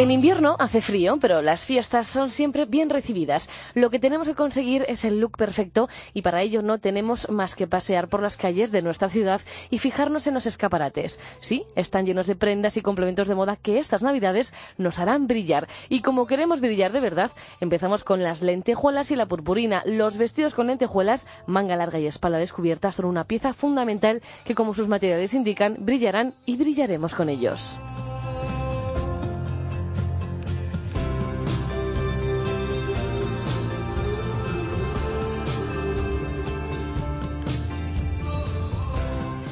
En 0.00 0.10
invierno 0.10 0.56
hace 0.58 0.80
frío, 0.80 1.18
pero 1.20 1.42
las 1.42 1.66
fiestas 1.66 2.08
son 2.08 2.30
siempre 2.30 2.64
bien 2.64 2.88
recibidas. 2.88 3.50
Lo 3.74 3.90
que 3.90 3.98
tenemos 3.98 4.26
que 4.26 4.34
conseguir 4.34 4.86
es 4.88 5.04
el 5.04 5.20
look 5.20 5.36
perfecto 5.36 5.90
y 6.14 6.22
para 6.22 6.40
ello 6.40 6.62
no 6.62 6.78
tenemos 6.78 7.28
más 7.28 7.54
que 7.54 7.66
pasear 7.66 8.08
por 8.08 8.22
las 8.22 8.38
calles 8.38 8.72
de 8.72 8.80
nuestra 8.80 9.10
ciudad 9.10 9.42
y 9.68 9.76
fijarnos 9.76 10.26
en 10.26 10.32
los 10.32 10.46
escaparates. 10.46 11.20
Sí, 11.42 11.64
están 11.76 12.06
llenos 12.06 12.26
de 12.26 12.34
prendas 12.34 12.78
y 12.78 12.80
complementos 12.80 13.28
de 13.28 13.34
moda 13.34 13.56
que 13.56 13.78
estas 13.78 14.00
navidades 14.00 14.54
nos 14.78 14.98
harán 14.98 15.26
brillar. 15.26 15.68
Y 15.90 16.00
como 16.00 16.26
queremos 16.26 16.62
brillar 16.62 16.92
de 16.92 17.00
verdad, 17.00 17.32
empezamos 17.60 18.02
con 18.02 18.22
las 18.22 18.40
lentejuelas 18.40 19.10
y 19.10 19.16
la 19.16 19.26
purpurina. 19.26 19.82
Los 19.84 20.16
vestidos 20.16 20.54
con 20.54 20.68
lentejuelas, 20.68 21.26
manga 21.46 21.76
larga 21.76 21.98
y 21.98 22.06
espalda 22.06 22.38
descubierta 22.38 22.90
son 22.90 23.04
una 23.04 23.24
pieza 23.24 23.52
fundamental 23.52 24.22
que, 24.46 24.54
como 24.54 24.72
sus 24.72 24.88
materiales 24.88 25.34
indican, 25.34 25.76
brillarán 25.80 26.32
y 26.46 26.56
brillaremos 26.56 27.14
con 27.14 27.28
ellos. 27.28 27.78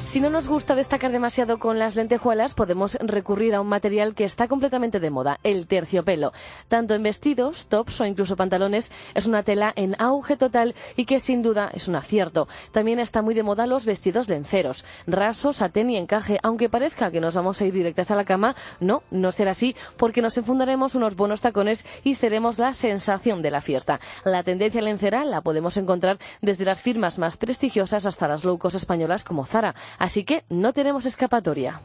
Si 0.09 0.19
no 0.19 0.31
nos 0.31 0.47
gusta 0.47 0.73
destacar 0.73 1.11
demasiado 1.11 1.59
con 1.59 1.77
las 1.77 1.95
lentejuelas, 1.95 2.55
podemos 2.55 2.95
recurrir 2.99 3.53
a 3.53 3.61
un 3.61 3.67
material 3.67 4.15
que 4.15 4.25
está 4.25 4.47
completamente 4.47 4.99
de 4.99 5.11
moda, 5.11 5.39
el 5.43 5.67
terciopelo. 5.67 6.33
Tanto 6.67 6.95
en 6.95 7.03
vestidos, 7.03 7.67
tops 7.67 8.01
o 8.01 8.07
incluso 8.07 8.35
pantalones, 8.35 8.91
es 9.13 9.27
una 9.27 9.43
tela 9.43 9.71
en 9.75 9.95
auge 9.99 10.35
total 10.35 10.73
y 10.95 11.05
que 11.05 11.19
sin 11.19 11.43
duda 11.43 11.69
es 11.75 11.87
un 11.87 11.95
acierto. 11.95 12.47
También 12.71 12.97
está 12.97 13.21
muy 13.21 13.35
de 13.35 13.43
moda 13.43 13.67
los 13.67 13.85
vestidos 13.85 14.29
lenceros, 14.29 14.83
rasos, 15.05 15.57
satén 15.57 15.91
y 15.91 15.97
encaje. 15.97 16.39
Aunque 16.41 16.69
parezca 16.69 17.11
que 17.11 17.21
nos 17.21 17.35
vamos 17.35 17.61
a 17.61 17.65
ir 17.67 17.73
directas 17.75 18.09
a 18.09 18.15
la 18.15 18.25
cama, 18.25 18.55
no, 18.79 19.03
no 19.11 19.31
será 19.31 19.51
así, 19.51 19.75
porque 19.95 20.23
nos 20.23 20.35
enfundaremos 20.39 20.95
unos 20.95 21.15
buenos 21.15 21.41
tacones 21.41 21.85
y 22.03 22.15
seremos 22.15 22.57
la 22.57 22.73
sensación 22.73 23.43
de 23.43 23.51
la 23.51 23.61
fiesta. 23.61 23.99
La 24.23 24.41
tendencia 24.41 24.81
lencera 24.81 25.23
la 25.23 25.41
podemos 25.41 25.77
encontrar 25.77 26.17
desde 26.41 26.65
las 26.65 26.81
firmas 26.81 27.19
más 27.19 27.37
prestigiosas 27.37 28.07
hasta 28.07 28.27
las 28.27 28.43
low 28.43 28.57
españolas 28.73 29.23
como 29.23 29.45
Zara. 29.45 29.75
Así 29.99 30.23
que 30.23 30.45
no 30.49 30.71
tenemos 30.73 31.05
escapatoria. 31.05 31.79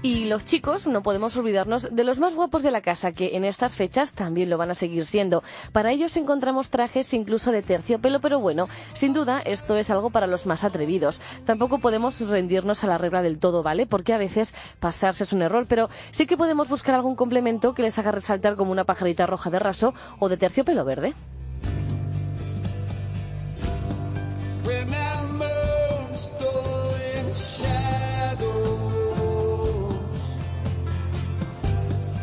Y 0.00 0.26
los 0.26 0.44
chicos 0.44 0.86
no 0.86 1.02
podemos 1.02 1.36
olvidarnos 1.36 1.94
de 1.94 2.04
los 2.04 2.20
más 2.20 2.34
guapos 2.34 2.62
de 2.62 2.70
la 2.70 2.82
casa, 2.82 3.10
que 3.10 3.36
en 3.36 3.44
estas 3.44 3.74
fechas 3.74 4.12
también 4.12 4.48
lo 4.48 4.56
van 4.56 4.70
a 4.70 4.76
seguir 4.76 5.04
siendo. 5.04 5.42
Para 5.72 5.90
ellos 5.90 6.16
encontramos 6.16 6.70
trajes 6.70 7.12
incluso 7.14 7.50
de 7.50 7.62
terciopelo, 7.62 8.20
pero 8.20 8.38
bueno, 8.38 8.68
sin 8.92 9.12
duda 9.12 9.40
esto 9.44 9.76
es 9.76 9.90
algo 9.90 10.10
para 10.10 10.28
los 10.28 10.46
más 10.46 10.62
atrevidos. 10.62 11.20
Tampoco 11.44 11.78
podemos 11.78 12.20
rendirnos 12.20 12.84
a 12.84 12.86
la 12.86 12.98
regla 12.98 13.22
del 13.22 13.40
todo, 13.40 13.64
¿vale? 13.64 13.86
Porque 13.86 14.12
a 14.12 14.18
veces 14.18 14.54
pasarse 14.78 15.24
es 15.24 15.32
un 15.32 15.42
error, 15.42 15.66
pero 15.68 15.90
sí 16.12 16.26
que 16.26 16.36
podemos 16.36 16.68
buscar 16.68 16.94
algún 16.94 17.16
complemento 17.16 17.74
que 17.74 17.82
les 17.82 17.98
haga 17.98 18.12
resaltar 18.12 18.54
como 18.54 18.70
una 18.70 18.84
pajarita 18.84 19.26
roja 19.26 19.50
de 19.50 19.58
raso 19.58 19.94
o 20.20 20.28
de 20.28 20.36
terciopelo 20.36 20.84
verde. 20.84 21.14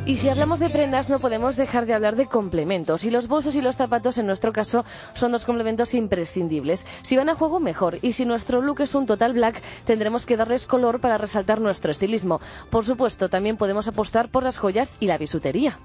Y 0.07 0.17
si 0.17 0.29
hablamos 0.29 0.59
de 0.59 0.69
prendas 0.69 1.09
no 1.09 1.17
podemos 1.17 1.55
dejar 1.55 1.87
de 1.87 1.95
hablar 1.95 2.15
de 2.15 2.27
complementos. 2.27 3.05
Y 3.05 3.09
los 3.09 3.27
bolsos 3.27 3.55
y 3.55 3.61
los 3.61 3.75
zapatos 3.75 4.19
en 4.19 4.27
nuestro 4.27 4.53
caso 4.53 4.85
son 5.15 5.31
dos 5.31 5.45
complementos 5.45 5.95
imprescindibles. 5.95 6.85
Si 7.01 7.17
van 7.17 7.29
a 7.29 7.33
juego, 7.33 7.59
mejor. 7.59 7.97
Y 8.03 8.13
si 8.13 8.23
nuestro 8.23 8.61
look 8.61 8.81
es 8.81 8.93
un 8.93 9.07
total 9.07 9.33
black, 9.33 9.63
tendremos 9.83 10.27
que 10.27 10.37
darles 10.37 10.67
color 10.67 11.01
para 11.01 11.17
resaltar 11.17 11.59
nuestro 11.59 11.89
estilismo. 11.89 12.39
Por 12.69 12.85
supuesto, 12.85 13.29
también 13.29 13.57
podemos 13.57 13.87
apostar 13.87 14.29
por 14.29 14.43
las 14.43 14.59
joyas 14.59 14.95
y 14.99 15.07
la 15.07 15.17
bisutería. 15.17 15.79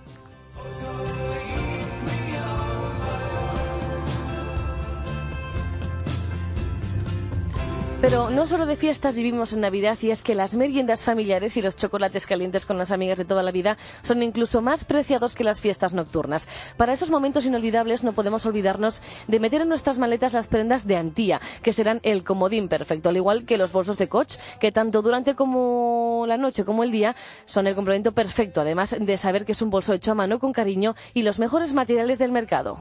Pero 8.01 8.31
no 8.31 8.47
solo 8.47 8.65
de 8.65 8.77
fiestas 8.77 9.15
vivimos 9.15 9.53
en 9.53 9.61
Navidad 9.61 9.99
y 10.01 10.11
es 10.11 10.23
que 10.23 10.35
las 10.35 10.55
meriendas 10.55 11.05
familiares 11.05 11.59
y 11.59 11.63
los 11.63 11.77
chocolates 11.77 12.27
calientes 12.27 12.65
con 12.65 12.79
las 12.79 12.93
amigas 12.93 13.19
de 13.19 13.27
toda 13.27 13.43
la 13.43 13.51
vida 13.51 13.77
son 14.01 14.23
incluso 14.23 14.63
más 14.63 14.87
preciados 14.87 15.37
que 15.37 15.45
las 15.45 15.61
fiestas 15.61 15.93
nocturnas. 15.93 16.49
Para 16.79 16.95
esos 16.95 17.11
momentos 17.11 17.45
inolvidables 17.45 18.03
no 18.03 18.15
podemos 18.15 18.47
olvidarnos 18.47 19.03
de 19.29 19.39
meter 19.39 19.61
en 19.61 19.69
nuestras 19.69 19.99
maletas 19.99 20.33
las 20.33 20.47
prendas 20.47 20.87
de 20.87 20.97
Antía, 20.97 21.43
que 21.63 21.75
serán 21.75 22.01
el 22.03 22.25
comodín 22.25 22.69
perfecto, 22.69 23.11
al 23.11 23.19
igual 23.19 23.45
que 23.45 23.59
los 23.59 23.71
bolsos 23.71 23.99
de 23.99 24.09
Coach, 24.09 24.37
que 24.59 24.73
tanto 24.73 25.03
durante 25.03 25.35
como 25.35 26.25
la 26.27 26.39
noche 26.39 26.65
como 26.65 26.85
el 26.85 26.91
día 26.91 27.15
son 27.45 27.67
el 27.67 27.75
complemento 27.75 28.13
perfecto, 28.13 28.63
además 28.63 28.97
de 28.99 29.19
saber 29.19 29.45
que 29.45 29.53
es 29.53 29.61
un 29.61 29.69
bolso 29.69 29.93
hecho 29.93 30.13
a 30.13 30.15
mano 30.15 30.39
con 30.39 30.55
cariño 30.55 30.95
y 31.13 31.23
los 31.23 31.39
mejores 31.39 31.75
materiales 31.75 32.19
del 32.19 32.33
mercado. 32.33 32.79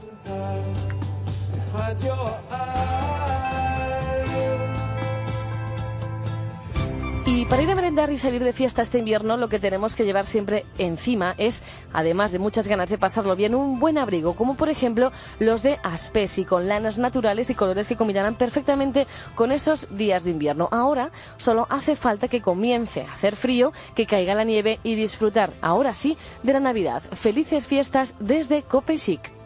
Y 7.32 7.44
para 7.44 7.62
ir 7.62 7.70
a 7.70 7.76
merendar 7.76 8.10
y 8.10 8.18
salir 8.18 8.42
de 8.42 8.52
fiesta 8.52 8.82
este 8.82 8.98
invierno, 8.98 9.36
lo 9.36 9.48
que 9.48 9.60
tenemos 9.60 9.94
que 9.94 10.04
llevar 10.04 10.26
siempre 10.26 10.66
encima 10.78 11.36
es, 11.38 11.62
además 11.92 12.32
de 12.32 12.40
muchas 12.40 12.66
ganas 12.66 12.90
de 12.90 12.98
pasarlo 12.98 13.36
bien, 13.36 13.54
un 13.54 13.78
buen 13.78 13.98
abrigo, 13.98 14.34
como 14.34 14.56
por 14.56 14.68
ejemplo 14.68 15.12
los 15.38 15.62
de 15.62 15.78
Aspesi, 15.84 16.44
con 16.44 16.66
lanas 16.66 16.98
naturales 16.98 17.48
y 17.48 17.54
colores 17.54 17.86
que 17.86 17.94
combinarán 17.94 18.34
perfectamente 18.34 19.06
con 19.36 19.52
esos 19.52 19.96
días 19.96 20.24
de 20.24 20.32
invierno. 20.32 20.68
Ahora 20.72 21.12
solo 21.36 21.68
hace 21.70 21.94
falta 21.94 22.26
que 22.26 22.42
comience 22.42 23.02
a 23.02 23.12
hacer 23.12 23.36
frío, 23.36 23.72
que 23.94 24.06
caiga 24.06 24.34
la 24.34 24.42
nieve 24.42 24.80
y 24.82 24.96
disfrutar, 24.96 25.52
ahora 25.62 25.94
sí, 25.94 26.16
de 26.42 26.54
la 26.54 26.60
Navidad. 26.60 27.00
Felices 27.12 27.64
fiestas 27.64 28.16
desde 28.18 28.64
Cope 28.64 28.98
Chic. 28.98 29.39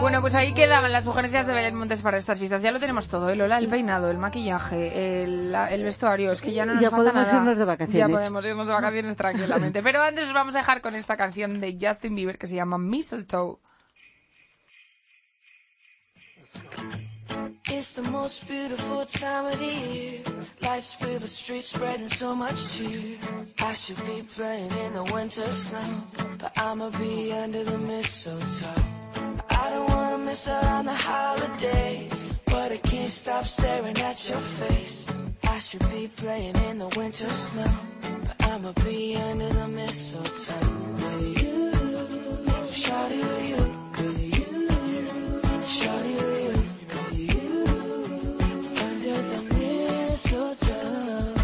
Bueno, 0.00 0.20
pues 0.20 0.34
ahí 0.34 0.52
quedaban 0.54 0.92
las 0.92 1.04
sugerencias 1.04 1.46
de 1.46 1.52
Belén 1.54 1.74
Montes 1.74 2.02
para 2.02 2.18
estas 2.18 2.38
fiestas. 2.38 2.62
Ya 2.62 2.70
lo 2.70 2.78
tenemos 2.80 3.08
todo, 3.08 3.30
el 3.30 3.38
Lola, 3.38 3.58
el 3.58 3.68
peinado, 3.68 4.10
el 4.10 4.18
maquillaje, 4.18 5.22
el, 5.24 5.54
el 5.54 5.84
vestuario. 5.84 6.30
Es 6.32 6.40
que 6.40 6.52
ya 6.52 6.64
no 6.64 6.74
nos 6.74 6.82
Ya 6.82 6.90
falta 6.90 7.10
podemos 7.10 7.26
nada. 7.28 7.38
irnos 7.38 7.58
de 7.58 7.64
vacaciones. 7.64 7.98
Ya 7.98 8.08
podemos 8.08 8.46
irnos 8.46 8.66
de 8.68 8.72
vacaciones 8.74 9.16
tranquilamente. 9.16 9.82
Pero 9.82 10.02
antes 10.02 10.26
os 10.26 10.32
vamos 10.32 10.54
a 10.54 10.58
dejar 10.58 10.80
con 10.82 10.94
esta 10.94 11.16
canción 11.16 11.60
de 11.60 11.76
Justin 11.80 12.14
Bieber 12.14 12.38
que 12.38 12.46
se 12.46 12.56
llama 12.56 12.78
Mistletoe. 12.78 13.58
It's 17.68 17.92
the 17.94 18.02
most 18.02 18.46
beautiful 18.46 19.04
time 19.06 19.46
of 19.46 19.58
the 19.58 19.66
year. 19.66 20.20
Lights 20.60 20.94
fill 20.94 21.18
the 21.18 21.26
streets, 21.26 21.68
spreading 21.68 22.08
so 22.08 22.34
much 22.34 22.76
cheer. 22.76 23.18
I 23.60 23.72
should 23.74 23.96
be 24.06 24.22
playing 24.36 24.70
in 24.70 24.92
the 24.94 25.04
winter 25.14 25.50
snow, 25.50 26.02
but 26.38 26.52
I'ma 26.58 26.90
be 26.90 27.32
under 27.32 27.64
the 27.64 27.78
mistletoe. 27.78 29.01
I 29.52 29.70
don't 29.70 29.88
wanna 29.88 30.18
miss 30.18 30.48
out 30.48 30.64
on 30.64 30.84
the 30.86 30.94
holiday, 30.94 32.08
but 32.46 32.72
I 32.72 32.76
can't 32.78 33.10
stop 33.10 33.44
staring 33.46 33.98
at 33.98 34.28
your 34.28 34.40
face. 34.40 35.06
I 35.44 35.58
should 35.58 35.88
be 35.90 36.08
playing 36.16 36.56
in 36.68 36.78
the 36.78 36.88
winter 36.96 37.28
snow, 37.28 37.70
but 38.26 38.46
I'ma 38.48 38.72
be 38.84 39.16
under 39.16 39.48
the 39.48 39.68
mistletoe 39.68 40.54
with 40.96 41.42
you. 41.42 41.72
Shawty 42.82 43.20
with 43.28 43.48
you, 43.50 43.62
with 43.98 44.38
you. 44.38 44.50
Shawty 45.76 46.14
with 46.20 47.32
you, 47.32 47.64
under 48.88 49.16
the 49.30 49.40
mistletoe. 49.54 51.34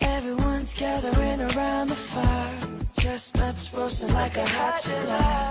Everyone's 0.00 0.72
gathering 0.74 1.40
around 1.52 1.88
the 1.88 1.96
fire. 1.96 2.58
Chestnuts 2.98 3.72
roasting 3.74 4.12
like 4.14 4.36
a 4.36 4.46
hot 4.46 4.82
July. 4.82 5.41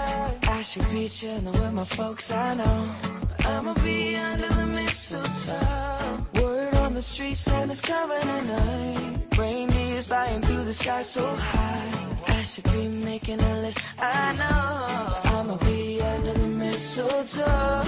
Should 0.71 0.89
be 0.89 1.09
chilling 1.09 1.51
with 1.51 1.73
my 1.73 1.83
folks, 1.83 2.31
I 2.31 2.53
know. 2.53 2.95
I'ma 3.39 3.73
be 3.83 4.15
under 4.15 4.47
the 4.47 4.67
mistletoe. 4.67 6.25
Word 6.41 6.73
on 6.75 6.93
the 6.93 7.01
street, 7.01 7.35
Santa's 7.35 7.81
coming 7.81 8.21
tonight. 8.21 9.37
Reindeer's 9.37 10.05
flying 10.05 10.41
through 10.41 10.63
the 10.63 10.73
sky 10.73 11.01
so 11.01 11.27
high. 11.35 11.91
I 12.27 12.43
should 12.43 12.63
be 12.71 12.87
making 12.87 13.41
a 13.41 13.61
list, 13.63 13.83
I 13.99 14.31
know. 14.31 15.37
I'ma 15.37 15.57
be 15.57 16.01
under 16.01 16.31
the 16.31 16.47
mistletoe. 16.47 17.83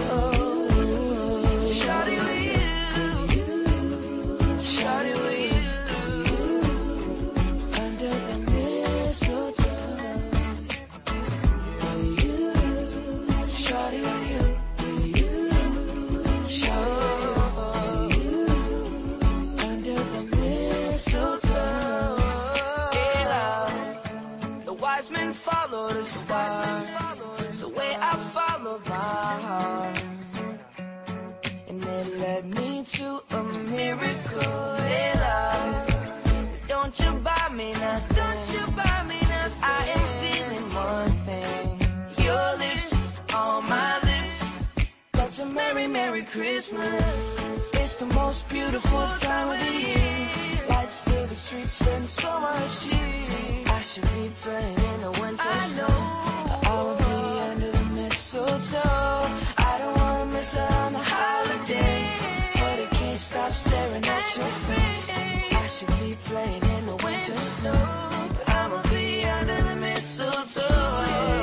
Shawty 1.79 2.17
with 2.25 2.43
you. 2.51 3.47
Shawty 4.59 5.13
with 5.23 5.53
you. 5.55 5.62
Merry, 45.73 45.87
merry 45.87 46.23
Christmas. 46.23 47.35
It's 47.73 47.95
the 47.97 48.05
most 48.05 48.47
beautiful 48.49 49.07
time 49.19 49.49
of 49.49 49.59
the 49.59 49.71
year. 49.71 50.65
Lights 50.69 50.99
fill 50.99 51.25
the 51.25 51.35
streets, 51.35 51.73
spend 51.73 52.07
so 52.07 52.39
much 52.39 52.81
cheer. 52.81 53.63
I 53.67 53.81
should 53.81 54.03
be 54.03 54.31
playing 54.41 54.77
in 54.77 55.01
the 55.01 55.11
winter 55.21 55.43
I 55.43 55.73
know. 55.77 55.97
But 56.47 56.67
I'll 56.67 56.95
be 56.95 57.39
under 57.49 57.71
the 57.71 57.83
mistletoe. 57.95 58.79
I 59.57 59.75
don't 59.79 59.97
wanna 59.97 60.25
miss 60.27 60.57
out 60.57 60.71
on 60.71 60.93
the 60.93 61.02
stop 63.33 63.51
staring 63.51 64.05
at 64.05 64.35
your 64.37 64.53
face. 64.67 65.09
I 65.63 65.65
should 65.65 65.87
be 65.99 66.15
playing 66.25 66.63
in 66.63 66.85
the 66.85 66.95
winter 67.03 67.37
snow. 67.37 68.29
But 68.37 68.49
I'ma 68.49 68.81
be 68.91 69.25
under 69.25 69.59
the 69.69 69.75
mistletoe. 69.75 71.42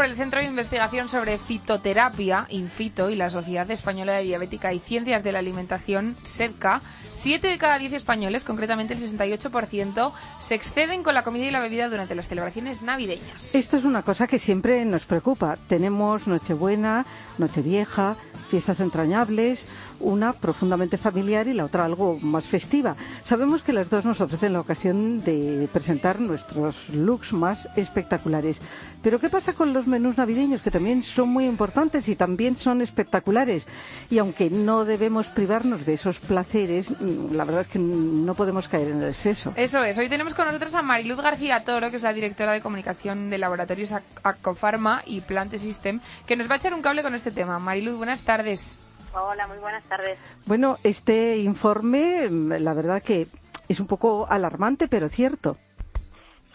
Por 0.00 0.08
el 0.08 0.16
Centro 0.16 0.40
de 0.40 0.46
Investigación 0.46 1.10
sobre 1.10 1.36
Fitoterapia, 1.36 2.46
Infito, 2.48 3.10
y 3.10 3.16
la 3.16 3.28
Sociedad 3.28 3.70
Española 3.70 4.14
de 4.14 4.22
Diabética 4.22 4.72
y 4.72 4.78
Ciencias 4.78 5.22
de 5.22 5.30
la 5.30 5.40
Alimentación, 5.40 6.16
SEDCA, 6.22 6.80
7 7.12 7.48
de 7.48 7.58
cada 7.58 7.78
10 7.78 7.92
españoles, 7.92 8.44
concretamente 8.44 8.94
el 8.94 9.00
68%, 9.00 10.12
se 10.38 10.54
exceden 10.54 11.02
con 11.02 11.12
la 11.12 11.22
comida 11.22 11.44
y 11.44 11.50
la 11.50 11.60
bebida 11.60 11.90
durante 11.90 12.14
las 12.14 12.28
celebraciones 12.28 12.80
navideñas. 12.80 13.54
Esto 13.54 13.76
es 13.76 13.84
una 13.84 14.00
cosa 14.00 14.26
que 14.26 14.38
siempre 14.38 14.82
nos 14.86 15.04
preocupa. 15.04 15.58
Tenemos 15.68 16.26
Nochebuena, 16.26 17.04
Nochevieja, 17.36 18.16
fiestas 18.50 18.80
entrañables, 18.80 19.66
una 20.00 20.32
profundamente 20.32 20.98
familiar 20.98 21.46
y 21.46 21.54
la 21.54 21.64
otra 21.64 21.84
algo 21.84 22.18
más 22.20 22.46
festiva. 22.46 22.96
Sabemos 23.22 23.62
que 23.62 23.72
las 23.72 23.88
dos 23.88 24.04
nos 24.04 24.20
ofrecen 24.20 24.52
la 24.52 24.60
ocasión 24.60 25.22
de 25.22 25.68
presentar 25.72 26.20
nuestros 26.20 26.88
looks 26.90 27.32
más 27.32 27.68
espectaculares. 27.76 28.60
Pero 29.02 29.20
¿qué 29.20 29.30
pasa 29.30 29.52
con 29.52 29.72
los 29.72 29.86
menús 29.90 30.16
navideños 30.16 30.62
que 30.62 30.70
también 30.70 31.02
son 31.02 31.28
muy 31.28 31.44
importantes 31.44 32.08
y 32.08 32.16
también 32.16 32.56
son 32.56 32.80
espectaculares? 32.80 33.66
Y 34.10 34.18
aunque 34.18 34.48
no 34.48 34.84
debemos 34.86 35.28
privarnos 35.28 35.84
de 35.84 35.94
esos 35.94 36.18
placeres, 36.20 36.90
mm, 37.00 37.34
la 37.34 37.44
verdad 37.44 37.62
es 37.62 37.66
que 37.66 37.78
no 37.78 38.34
podemos 38.34 38.68
caer 38.68 38.88
en 38.88 39.02
el 39.02 39.08
exceso. 39.10 39.52
Eso 39.56 39.84
es. 39.84 39.98
Hoy 39.98 40.08
tenemos 40.08 40.34
con 40.34 40.46
nosotros 40.46 40.74
a 40.74 40.82
Mariluz 40.82 41.20
García 41.20 41.64
Toro, 41.64 41.90
que 41.90 41.96
es 41.96 42.02
la 42.02 42.12
directora 42.14 42.52
de 42.52 42.62
comunicación 42.62 43.28
de 43.28 43.36
Laboratorios 43.38 43.92
Ac- 43.92 44.02
Acofarma 44.22 45.02
y 45.04 45.20
Plante 45.20 45.58
System, 45.58 46.00
que 46.26 46.36
nos 46.36 46.48
va 46.48 46.54
a 46.54 46.56
echar 46.58 46.72
un 46.72 46.82
cable 46.82 47.02
con 47.02 47.14
este 47.14 47.30
tema. 47.30 47.58
Mariluz, 47.58 47.96
buenas 47.96 48.22
tardes. 48.22 48.78
Hola, 49.12 49.46
muy 49.48 49.58
buenas 49.58 49.82
tardes. 49.84 50.18
Bueno, 50.46 50.78
este 50.84 51.38
informe, 51.38 52.28
mm, 52.30 52.52
la 52.62 52.74
verdad 52.74 53.02
que 53.02 53.26
es 53.68 53.80
un 53.80 53.86
poco 53.88 54.26
alarmante, 54.30 54.86
pero 54.88 55.08
cierto. 55.08 55.56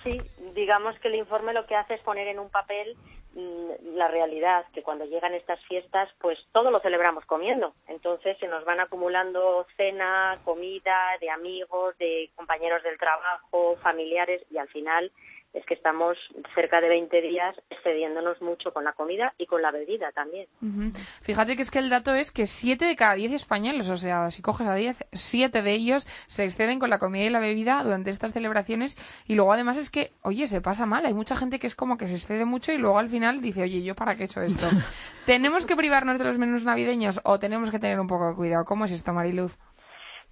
Sí, 0.04 0.22
digamos 0.56 0.96
que 1.02 1.08
el 1.08 1.16
informe 1.16 1.52
lo 1.54 1.66
que 1.66 1.76
hace 1.76 1.96
es 1.96 2.02
poner 2.02 2.28
en 2.28 2.40
un 2.40 2.50
papel 2.50 2.96
la 3.36 4.08
realidad, 4.08 4.66
que 4.74 4.82
cuando 4.82 5.06
llegan 5.06 5.34
estas 5.34 5.60
fiestas, 5.66 6.10
pues 6.20 6.40
todo 6.54 6.72
lo 6.72 6.80
celebramos 6.80 7.26
comiendo. 7.26 7.74
Entonces 7.88 8.38
se 8.40 8.48
nos 8.48 8.64
van 8.64 8.80
acumulando 8.80 9.68
cena, 9.76 10.36
comida, 10.46 10.96
de 11.20 11.30
amigos, 11.30 11.98
de 11.98 12.30
compañeros 12.36 12.82
del 12.84 12.98
trabajo, 12.98 13.76
familiares, 13.82 14.42
y 14.50 14.58
al 14.58 14.70
final 14.70 15.12
es 15.56 15.66
que 15.66 15.74
estamos 15.74 16.18
cerca 16.54 16.82
de 16.82 16.90
20 16.90 17.22
días 17.22 17.56
excediéndonos 17.70 18.42
mucho 18.42 18.74
con 18.74 18.84
la 18.84 18.94
comida 18.94 19.34
y 19.38 19.46
con 19.46 19.62
la 19.62 19.72
bebida 19.72 20.12
también. 20.12 20.48
Fíjate 21.22 21.56
que 21.56 21.62
es 21.62 21.72
que 21.72 21.80
el 21.80 21.90
dato 21.90 22.14
es 22.14 22.32
que 22.32 22.46
7 22.46 22.86
de 22.86 22.96
cada 22.96 23.16
10 23.16 23.32
españoles, 23.32 23.90
o 23.90 23.96
sea, 23.96 24.30
si 24.30 24.42
coges 24.42 24.68
a 24.68 24.76
10, 24.76 25.06
7 25.14 25.62
de 25.62 25.72
ellos 25.72 26.06
se 26.28 26.44
exceden 26.44 26.80
con 26.80 26.90
la 26.90 27.00
comida 27.00 27.24
y 27.24 27.30
la 27.30 27.40
bebida 27.40 27.82
durante 27.84 28.10
estas 28.10 28.34
celebraciones. 28.34 28.98
Y 29.28 29.36
luego 29.36 29.54
además 29.54 29.78
es 29.78 29.90
que, 29.90 30.12
oye, 30.22 30.48
se 30.48 30.62
pasa 30.62 30.86
mal. 30.86 31.06
Hay 31.06 31.14
mucha 31.14 31.38
gente 31.38 31.58
que 31.58 31.68
es 31.68 31.76
como 31.76 31.98
que 31.98 32.08
se 32.08 32.16
excede 32.16 32.46
mucho 32.46 32.74
y 32.74 32.78
luego 32.78 33.00
al 33.00 33.10
final 33.10 33.42
dice, 33.42 33.64
oye, 33.64 33.82
¿yo 33.82 33.96
para 33.96 34.16
qué 34.16 34.24
he 34.24 34.26
hecho 34.26 34.42
esto? 34.42 34.68
¿Tenemos 35.26 35.66
que 35.66 35.76
privarnos 35.76 36.18
de 36.20 36.26
los 36.26 36.38
menús 36.38 36.66
navideños 36.66 37.22
o 37.24 37.40
tenemos 37.40 37.72
que 37.72 37.80
tener 37.80 38.00
un 38.00 38.08
poco 38.08 38.30
de 38.30 38.36
cuidado? 38.36 38.66
¿Cómo 38.66 38.86
es 38.86 38.92
esto, 38.92 39.14
Mariluz? 39.14 39.58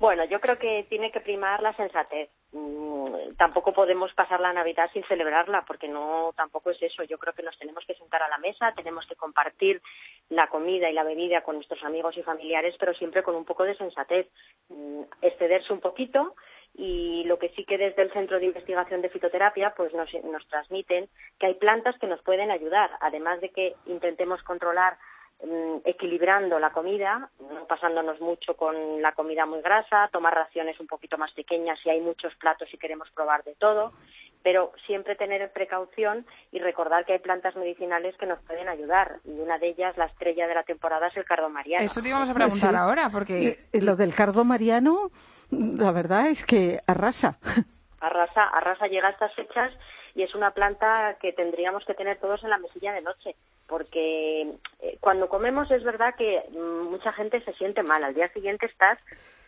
Bueno, 0.04 0.26
yo 0.26 0.42
creo 0.42 0.58
que 0.58 0.86
tiene 0.90 1.14
que 1.14 1.22
primar 1.22 1.64
la 1.64 1.74
sensatez. 1.78 2.30
Mm, 2.52 3.36
tampoco 3.38 3.72
podemos 3.72 4.14
pasar 4.14 4.42
la 4.42 4.52
Navidad 4.52 4.90
sin 4.92 5.02
celebrarla, 5.06 5.64
porque 5.66 5.88
no 5.88 6.34
tampoco 6.36 6.72
es 6.72 6.84
eso. 6.84 7.04
Yo 7.04 7.18
creo 7.18 7.34
que 7.34 7.42
nos 7.42 7.58
tenemos 7.58 7.86
que 7.86 7.96
sentar 7.96 8.22
a 8.22 8.28
la 8.28 8.38
mesa, 8.38 8.74
tenemos 8.76 9.08
que 9.08 9.16
compartir 9.16 9.82
la 10.28 10.48
comida 10.48 10.90
y 10.90 10.94
la 10.94 11.06
bebida 11.06 11.40
con 11.40 11.56
nuestros 11.56 11.82
amigos 11.86 12.18
y 12.18 12.22
familiares, 12.22 12.76
pero 12.78 12.94
siempre 12.96 13.24
con 13.24 13.34
un 13.34 13.46
poco 13.46 13.64
de 13.64 13.78
sensatez. 13.78 14.28
Mm, 14.68 15.04
excederse 15.22 15.72
un 15.72 15.80
poquito 15.80 16.36
y 16.74 17.24
lo 17.24 17.40
que 17.40 17.54
sí 17.56 17.64
que 17.64 17.78
desde 17.78 18.02
el 18.02 18.12
Centro 18.12 18.40
de 18.40 18.48
Investigación 18.48 19.02
de 19.02 19.10
Fitoterapia 19.10 19.74
pues 19.74 19.94
nos, 19.94 20.14
nos 20.26 20.46
transmiten 20.50 21.08
que 21.40 21.46
hay 21.46 21.54
plantas 21.54 21.98
que 21.98 22.08
nos 22.08 22.22
pueden 22.24 22.52
ayudar, 22.52 22.92
además 23.00 23.40
de 23.40 23.52
que 23.52 23.76
intentemos 23.86 24.44
controlar 24.44 24.98
mm, 25.44 25.78
equilibrando 25.86 26.60
la 26.60 26.72
comida, 26.72 27.30
no 27.40 27.66
pasándonos 27.68 28.20
mucho 28.22 28.56
con 28.56 29.02
la 29.02 29.12
comida 29.14 29.46
muy 29.46 29.62
grasa, 29.62 30.10
tomar 30.12 30.34
raciones 30.34 30.80
un 30.80 30.88
poquito 30.88 31.18
más 31.18 31.32
pequeñas 31.34 31.80
si 31.84 31.90
hay 31.90 32.02
muchos 32.02 32.34
platos 32.36 32.74
y 32.74 32.78
queremos 32.78 33.10
probar 33.12 33.44
de 33.44 33.56
todo, 33.56 33.94
pero 34.42 34.74
siempre 34.86 35.16
tener 35.16 35.52
precaución 35.52 36.26
y 36.52 36.60
recordar 36.60 37.06
que 37.06 37.14
hay 37.14 37.20
plantas 37.20 37.56
medicinales 37.56 38.16
que 38.18 38.26
nos 38.26 38.40
pueden 38.42 38.68
ayudar 38.68 39.20
y 39.24 39.40
una 39.40 39.58
de 39.58 39.70
ellas, 39.70 39.98
la 39.98 40.06
estrella 40.06 40.48
de 40.48 40.56
la 40.56 40.64
temporada, 40.64 41.08
es 41.08 41.18
el 41.18 41.26
cardo 41.26 41.50
mariano. 41.50 41.86
Eso 41.86 42.02
te 42.02 42.10
íbamos 42.10 42.30
a 42.30 42.34
preguntar 42.34 42.72
Sí. 42.72 42.76
ahora, 42.76 43.10
porque... 43.10 43.60
Lo 43.74 43.96
del 43.96 44.14
cardo 44.14 44.44
mariano, 44.44 45.12
la 45.52 45.92
verdad 45.92 46.28
es 46.28 46.46
que 46.46 46.80
arrasa. 46.88 47.38
Arrasa, 48.02 48.44
arrasa 48.50 48.88
llega 48.88 49.08
a 49.08 49.12
estas 49.12 49.34
fechas 49.34 49.72
y 50.14 50.24
es 50.24 50.36
una 50.36 50.52
planta 50.52 51.16
que 51.22 51.32
tendríamos 51.32 51.86
que 51.86 51.94
tener 51.94 52.20
todos 52.20 52.44
en 52.44 52.50
la 52.50 52.58
mesilla 52.58 52.92
de 52.92 53.02
noche, 53.02 53.36
porque 53.74 54.42
eh, 54.82 54.98
cuando 55.00 55.28
comemos 55.28 55.72
es 55.72 55.84
verdad 55.84 56.14
que 56.16 56.44
mm, 56.52 56.92
mucha 56.92 57.12
gente 57.12 57.42
se 57.42 57.54
siente 57.54 57.82
mal. 57.82 58.04
Al 58.04 58.14
día 58.14 58.32
siguiente 58.32 58.68
estás 58.68 59.00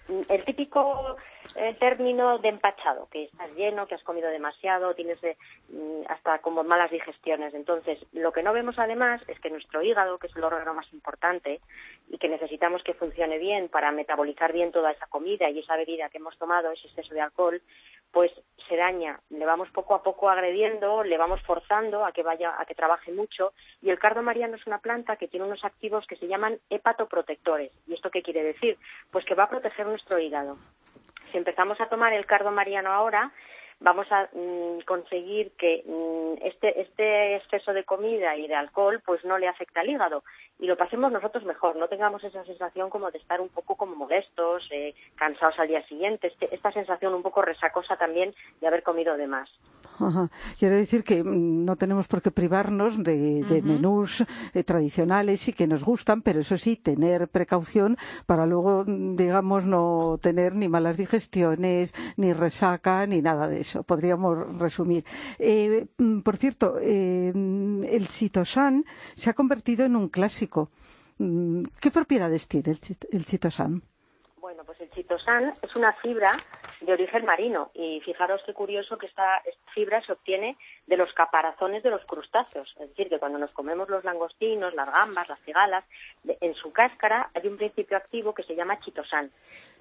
mm, 0.08 0.22
el 0.30 0.44
típico 0.46 1.16
eh, 1.56 1.76
término 1.80 2.40
de 2.40 2.50
empachado, 2.50 3.08
que 3.12 3.26
estás 3.26 3.56
lleno, 3.56 3.86
que 3.86 3.94
has 3.94 4.02
comido 4.02 4.28
demasiado, 4.32 4.96
tienes 4.96 5.24
eh, 5.24 5.38
mm, 5.70 6.10
hasta 6.10 6.40
como 6.40 6.64
malas 6.64 6.90
digestiones. 6.90 7.54
Entonces, 7.54 8.00
lo 8.14 8.32
que 8.32 8.42
no 8.42 8.52
vemos 8.52 8.80
además 8.80 9.22
es 9.28 9.40
que 9.40 9.52
nuestro 9.52 9.84
hígado, 9.84 10.18
que 10.18 10.26
es 10.26 10.36
el 10.36 10.44
órgano 10.44 10.74
más 10.74 10.92
importante 10.92 11.62
y 12.10 12.18
que 12.18 12.28
necesitamos 12.28 12.82
que 12.82 12.96
funcione 12.96 13.38
bien 13.38 13.70
para 13.70 13.92
metabolizar 13.92 14.52
bien 14.54 14.72
toda 14.72 14.90
esa 14.90 15.06
comida 15.06 15.52
y 15.52 15.60
esa 15.60 15.78
bebida 15.78 16.10
que 16.10 16.18
hemos 16.18 16.36
tomado, 16.40 16.72
ese 16.72 16.88
exceso 16.88 17.14
de 17.14 17.22
alcohol, 17.22 17.62
pues 18.16 18.32
se 18.70 18.78
daña. 18.78 19.20
Le 19.30 19.46
vamos 19.46 19.70
poco 19.72 19.94
a 19.94 20.02
poco 20.02 20.30
agrediendo, 20.30 21.04
le 21.04 21.18
vamos 21.18 21.42
forzando 21.42 22.06
a 22.06 22.14
que 22.14 22.24
vaya, 22.24 22.56
a 22.58 22.66
que 22.66 22.74
trabaje 22.74 23.12
mucho. 23.12 23.52
Y 23.82 23.90
el 23.90 24.00
cardo 24.00 24.22
mariano 24.22 24.56
es 24.56 24.66
una 24.66 24.78
planta 24.78 25.18
que 25.18 25.28
tiene 25.28 25.46
unos 25.46 25.66
activos 25.66 26.08
que 26.08 26.16
se 26.16 26.30
llaman 26.30 26.58
hepatoprotectores. 26.70 27.74
¿Y 27.86 27.94
esto 27.94 28.10
qué 28.10 28.22
quiere 28.22 28.42
decir? 28.42 28.78
Pues 29.12 29.26
que 29.26 29.36
va 29.36 29.44
a 29.44 29.50
proteger 29.50 29.86
nuestro 29.86 30.18
hígado. 30.18 30.58
Si 31.34 31.38
empezamos 31.38 31.82
a 31.82 31.90
tomar 31.90 32.14
el 32.14 32.26
cardo 32.26 32.52
mariano 32.52 32.90
ahora, 32.90 33.34
vamos 33.80 34.08
a 34.12 34.30
mm, 34.34 34.80
conseguir 34.86 35.52
que 35.58 35.84
mm, 35.86 36.46
este, 36.46 36.82
este 36.82 37.36
exceso 37.36 37.74
de 37.74 37.84
comida 37.84 38.36
y 38.36 38.48
de 38.48 38.56
alcohol 38.56 39.02
pues 39.06 39.24
no 39.26 39.38
le 39.38 39.48
afecta 39.48 39.82
al 39.82 39.90
hígado 39.90 40.24
y 40.60 40.68
lo 40.68 40.78
pasemos 40.78 41.12
nosotros 41.12 41.44
mejor, 41.44 41.76
no 41.76 41.88
tengamos 41.88 42.24
esa 42.24 42.44
sensación 42.46 42.90
como 42.90 43.12
de 43.12 43.18
estar 43.18 43.42
un 43.42 43.50
poco 43.50 43.76
como 43.76 43.96
molestos, 43.96 44.68
eh, 44.72 44.94
cansados 45.16 45.60
al 45.60 45.68
día 45.68 45.86
siguiente, 45.88 46.28
este- 46.28 46.54
esta 46.54 46.72
sensación 46.72 47.14
un 47.14 47.24
poco 47.24 47.42
resacosa 47.42 47.98
también 47.98 48.34
de 48.62 48.68
haber 48.68 48.84
comido 48.84 49.18
de 49.18 49.28
más. 49.28 49.50
Ajá. 49.98 50.30
Quiero 50.60 50.76
decir 50.76 51.04
que 51.04 51.24
mm, 51.24 51.64
no 51.66 51.76
tenemos 51.78 52.08
por 52.08 52.22
qué 52.22 52.32
privarnos 52.32 53.02
de, 53.04 53.44
de 53.44 53.62
menús 53.62 54.24
eh, 54.54 54.64
tradicionales 54.64 55.48
y 55.48 55.54
que 55.54 55.68
nos 55.68 55.84
gustan, 55.84 56.22
pero 56.22 56.42
eso 56.42 56.58
sí, 56.58 56.76
tener 56.76 57.28
precaución 57.30 57.98
para 58.26 58.46
luego, 58.46 58.84
mm, 58.86 59.16
digamos, 59.16 59.66
no 59.66 60.20
tener 60.22 60.54
ni 60.56 60.68
malas 60.68 60.98
digestiones, 60.98 61.94
ni 62.18 62.34
resaca, 62.34 63.06
ni 63.08 63.22
nada 63.22 63.48
de 63.48 63.62
eso. 63.62 63.84
Podríamos 63.84 64.58
resumir. 64.60 65.06
Eh, 65.40 65.88
mm, 65.98 66.20
por 66.22 66.38
cierto, 66.38 66.76
eh, 66.82 67.32
el 67.34 68.08
citosan 68.08 68.84
se 69.16 69.30
ha 69.30 69.34
convertido 69.34 69.86
en 69.86 69.96
un 69.96 70.10
clásico. 70.10 70.72
¿Qué 71.80 71.92
propiedades 71.92 72.48
tiene 72.50 72.72
el, 72.72 72.82
chit- 72.82 73.08
el 73.12 73.24
citosan? 73.24 73.82
Pues 74.78 74.90
el 74.90 74.96
chitosan 74.96 75.54
es 75.62 75.76
una 75.76 75.94
fibra 75.94 76.32
de 76.82 76.92
origen 76.92 77.26
marino 77.26 77.72
y 77.74 78.02
fijaros 78.02 78.42
qué 78.46 78.54
curioso 78.54 78.98
que 78.98 79.06
esta, 79.06 79.42
fibra 79.74 80.02
se 80.02 80.12
obtiene 80.14 80.58
de 80.88 80.98
los 80.98 81.12
caparazones 81.14 81.84
de 81.84 81.90
los 81.90 82.04
crustáceos. 82.06 82.76
Es 82.80 82.90
decir, 82.90 83.10
que 83.10 83.20
cuando 83.20 83.38
nos 83.40 83.52
comemos 83.54 83.90
los 83.90 84.04
langostinos, 84.04 84.74
las 84.74 84.92
gambas, 84.94 85.28
las 85.30 85.40
cigalas, 85.42 85.84
en 86.26 86.54
su 86.56 86.72
cáscara 86.74 87.30
hay 87.34 87.48
un 87.48 87.58
principio 87.58 87.96
activo 87.98 88.34
que 88.34 88.44
se 88.44 88.56
llama 88.56 88.80
chitosan 88.80 89.32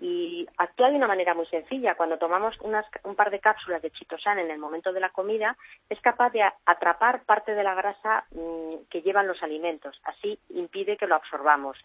y 0.00 0.46
actúa 0.59 0.90
de 0.90 0.96
una 0.96 1.07
manera 1.09 1.35
muy 1.35 1.46
sencilla. 1.46 1.94
Cuando 1.96 2.18
tomamos 2.18 2.57
unas- 2.61 2.87
un 3.04 3.14
par 3.16 3.30
de 3.30 3.40
cápsulas 3.40 3.83
de 3.83 3.90
chitosan 3.90 4.38
en 4.38 4.50
el 4.50 4.59
momento 4.59 4.92
de 4.92 5.00
la 5.00 5.11
comida, 5.11 5.57
es 5.88 6.00
capaz 6.00 6.30
de 6.30 6.42
atrapar 6.66 7.22
parte 7.24 7.54
de 7.54 7.62
la 7.64 7.74
grasa 7.74 8.24
mm, 8.30 8.87
que 8.90 9.02
llevan 9.02 9.26
los 9.26 9.42
alimentos. 9.42 10.00
Así 10.04 10.38
impide 10.50 10.96
que 10.96 11.07
lo 11.07 11.14
absorbamos. 11.16 11.76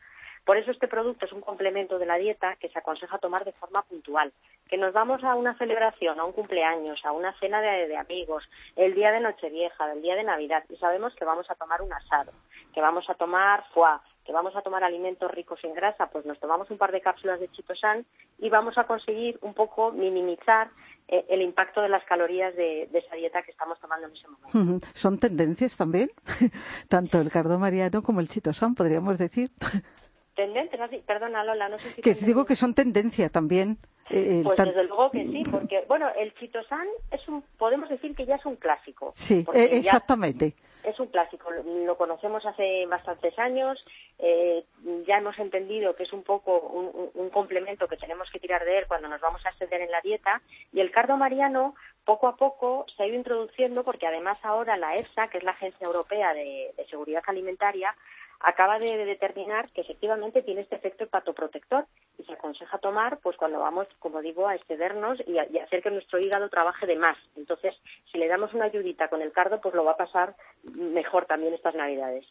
Por 0.49 0.57
eso 0.57 0.71
este 0.71 0.87
producto 0.87 1.27
es 1.27 1.31
un 1.31 1.41
complemento 1.41 1.99
de 1.99 2.07
la 2.07 2.17
dieta 2.17 2.55
que 2.55 2.69
se 2.69 2.79
aconseja 2.79 3.19
tomar 3.19 3.45
de 3.45 3.51
forma 3.51 3.83
puntual. 3.83 4.33
Que 4.67 4.77
nos 4.77 4.93
vamos 4.93 5.23
a 5.23 5.35
una 5.35 5.55
celebración, 5.59 6.19
a 6.19 6.23
un 6.23 6.31
cumpleaños, 6.31 6.99
a 7.05 7.11
una 7.11 7.39
cena 7.39 7.61
de, 7.61 7.95
amigos, 7.95 8.49
el 8.75 8.95
día 8.95 9.11
de 9.11 9.19
Nochevieja, 9.19 9.91
el 9.91 10.01
día 10.01 10.15
de 10.15 10.23
Navidad, 10.23 10.63
y 10.67 10.75
sabemos 10.77 11.13
que 11.13 11.23
vamos 11.23 11.45
a 11.51 11.53
tomar 11.53 11.83
un 11.83 11.93
asado, 11.93 12.31
que 12.73 12.81
vamos 12.81 13.07
a 13.11 13.13
tomar 13.13 13.63
foie, 13.75 13.99
que 14.25 14.33
vamos 14.33 14.55
a 14.55 14.63
tomar 14.63 14.83
alimentos 14.83 15.29
ricos 15.29 15.59
en 15.63 15.75
grasa, 15.75 16.07
pues 16.07 16.25
nos 16.25 16.39
tomamos 16.39 16.67
un 16.71 16.79
par 16.79 16.91
de 16.91 17.01
cápsulas 17.01 17.39
de 17.39 17.51
chitosan 17.51 18.07
y 18.39 18.49
vamos 18.49 18.75
a 18.79 18.85
conseguir 18.85 19.37
un 19.43 19.53
poco 19.53 19.91
minimizar 19.91 20.71
eh, 21.09 21.27
el 21.29 21.43
impacto 21.43 21.79
de 21.79 21.89
las 21.89 22.03
calorías 22.05 22.55
de, 22.55 22.89
de 22.91 22.97
esa 22.97 23.15
dieta 23.15 23.43
que 23.43 23.51
estamos 23.51 23.79
tomando 23.79 24.07
en 24.07 24.13
ese 24.13 24.27
momento. 24.27 24.87
Son 24.95 25.19
tendencias 25.19 25.77
también, 25.77 26.09
tanto 26.89 27.21
el 27.21 27.29
cardo 27.29 27.59
mariano 27.59 28.01
como 28.01 28.19
el 28.19 28.29
chitosan, 28.29 28.73
podríamos 28.73 29.19
decir. 29.19 29.51
Tendente, 30.39 30.77
¿no 30.77 30.85
has 30.85 30.91
di- 30.91 30.99
perdona 30.99 31.43
Lola, 31.43 31.67
no 31.67 31.77
sé 31.79 31.89
si 31.89 32.01
Que 32.01 32.13
digo 32.13 32.45
que 32.45 32.55
son 32.55 32.73
tendencia 32.73 33.27
también. 33.27 33.77
Eh, 34.09 34.39
Pues 34.41 34.55
tan- 34.55 34.69
desde 34.69 34.85
luego 34.85 35.11
que 35.11 35.23
sí, 35.25 35.43
porque, 35.51 35.83
bueno, 35.87 36.07
el 36.17 36.33
chitosan 36.35 36.87
es 37.11 37.27
un, 37.27 37.43
podemos 37.57 37.89
decir 37.89 38.15
que 38.15 38.25
ya 38.25 38.35
es 38.35 38.45
un 38.45 38.55
clásico. 38.55 39.11
Sí, 39.13 39.45
eh, 39.53 39.69
exactamente. 39.73 40.55
Es 40.83 40.97
un 40.97 41.07
clásico, 41.07 41.51
lo, 41.51 41.61
lo 41.85 41.97
conocemos 41.97 42.45
hace 42.45 42.85
bastantes 42.85 43.37
años, 43.37 43.83
eh, 44.17 44.63
ya 45.05 45.17
hemos 45.17 45.37
entendido 45.39 45.93
que 45.95 46.03
es 46.03 46.13
un 46.13 46.23
poco 46.23 46.57
un, 46.57 46.85
un- 46.85 47.11
un 47.13 47.29
complemento 47.31 47.87
que 47.89 47.97
tenemos 47.97 48.29
que 48.31 48.39
tirar 48.39 48.63
de 48.63 48.77
él 48.79 48.85
cuando 48.87 49.09
nos 49.09 49.19
vamos 49.19 49.45
a 49.45 49.49
exceder 49.49 49.81
en 49.81 49.91
la 49.91 49.99
dieta 50.01 50.41
y 50.71 50.79
el 50.79 50.89
cardo 50.89 51.17
mariano 51.17 51.75
poco 52.05 52.27
a 52.29 52.37
poco 52.37 52.85
se 52.95 53.03
ha 53.03 53.07
ido 53.07 53.17
introduciendo 53.17 53.83
porque 53.83 54.07
además 54.07 54.39
ahora 54.41 54.77
la 54.77 54.95
EFSA, 54.95 55.27
que 55.27 55.37
es 55.39 55.43
la 55.43 55.51
Agencia 55.51 55.85
Europea 55.85 56.33
de, 56.33 56.71
de 56.77 56.87
Seguridad 56.87 57.21
Alimentaria, 57.27 57.93
acaba 58.39 58.79
de, 58.79 58.97
de 58.97 59.05
determinar 59.05 59.69
que 59.71 59.81
efectivamente 59.81 60.41
tiene 60.43 60.61
este 60.61 60.75
efecto 60.75 61.03
hepatoprotector 61.03 61.85
y 62.17 62.23
se 62.23 62.33
aconseja 62.33 62.77
tomar 62.77 63.19
pues 63.19 63.35
cuando 63.37 63.59
vamos, 63.59 63.87
como 63.99 64.21
digo, 64.21 64.47
a 64.47 64.55
excedernos 64.55 65.19
y, 65.27 65.37
a- 65.37 65.47
hacer 65.63 65.81
que 65.83 65.91
nuestro 65.91 66.19
hígado 66.19 66.49
trabaje 66.49 66.85
de 66.85 66.95
más. 66.97 67.17
Entonces, 67.35 67.75
si 68.11 68.17
le 68.17 68.27
damos 68.27 68.53
una 68.53 68.65
ayudita 68.65 69.07
con 69.09 69.21
el 69.21 69.31
cardo, 69.31 69.59
pues 69.61 69.75
lo 69.75 69.83
va 69.83 69.91
a 69.91 69.97
pasar 69.97 70.35
mejor 70.63 71.25
también 71.25 71.53
estas 71.53 71.75
Navidades. 71.75 72.25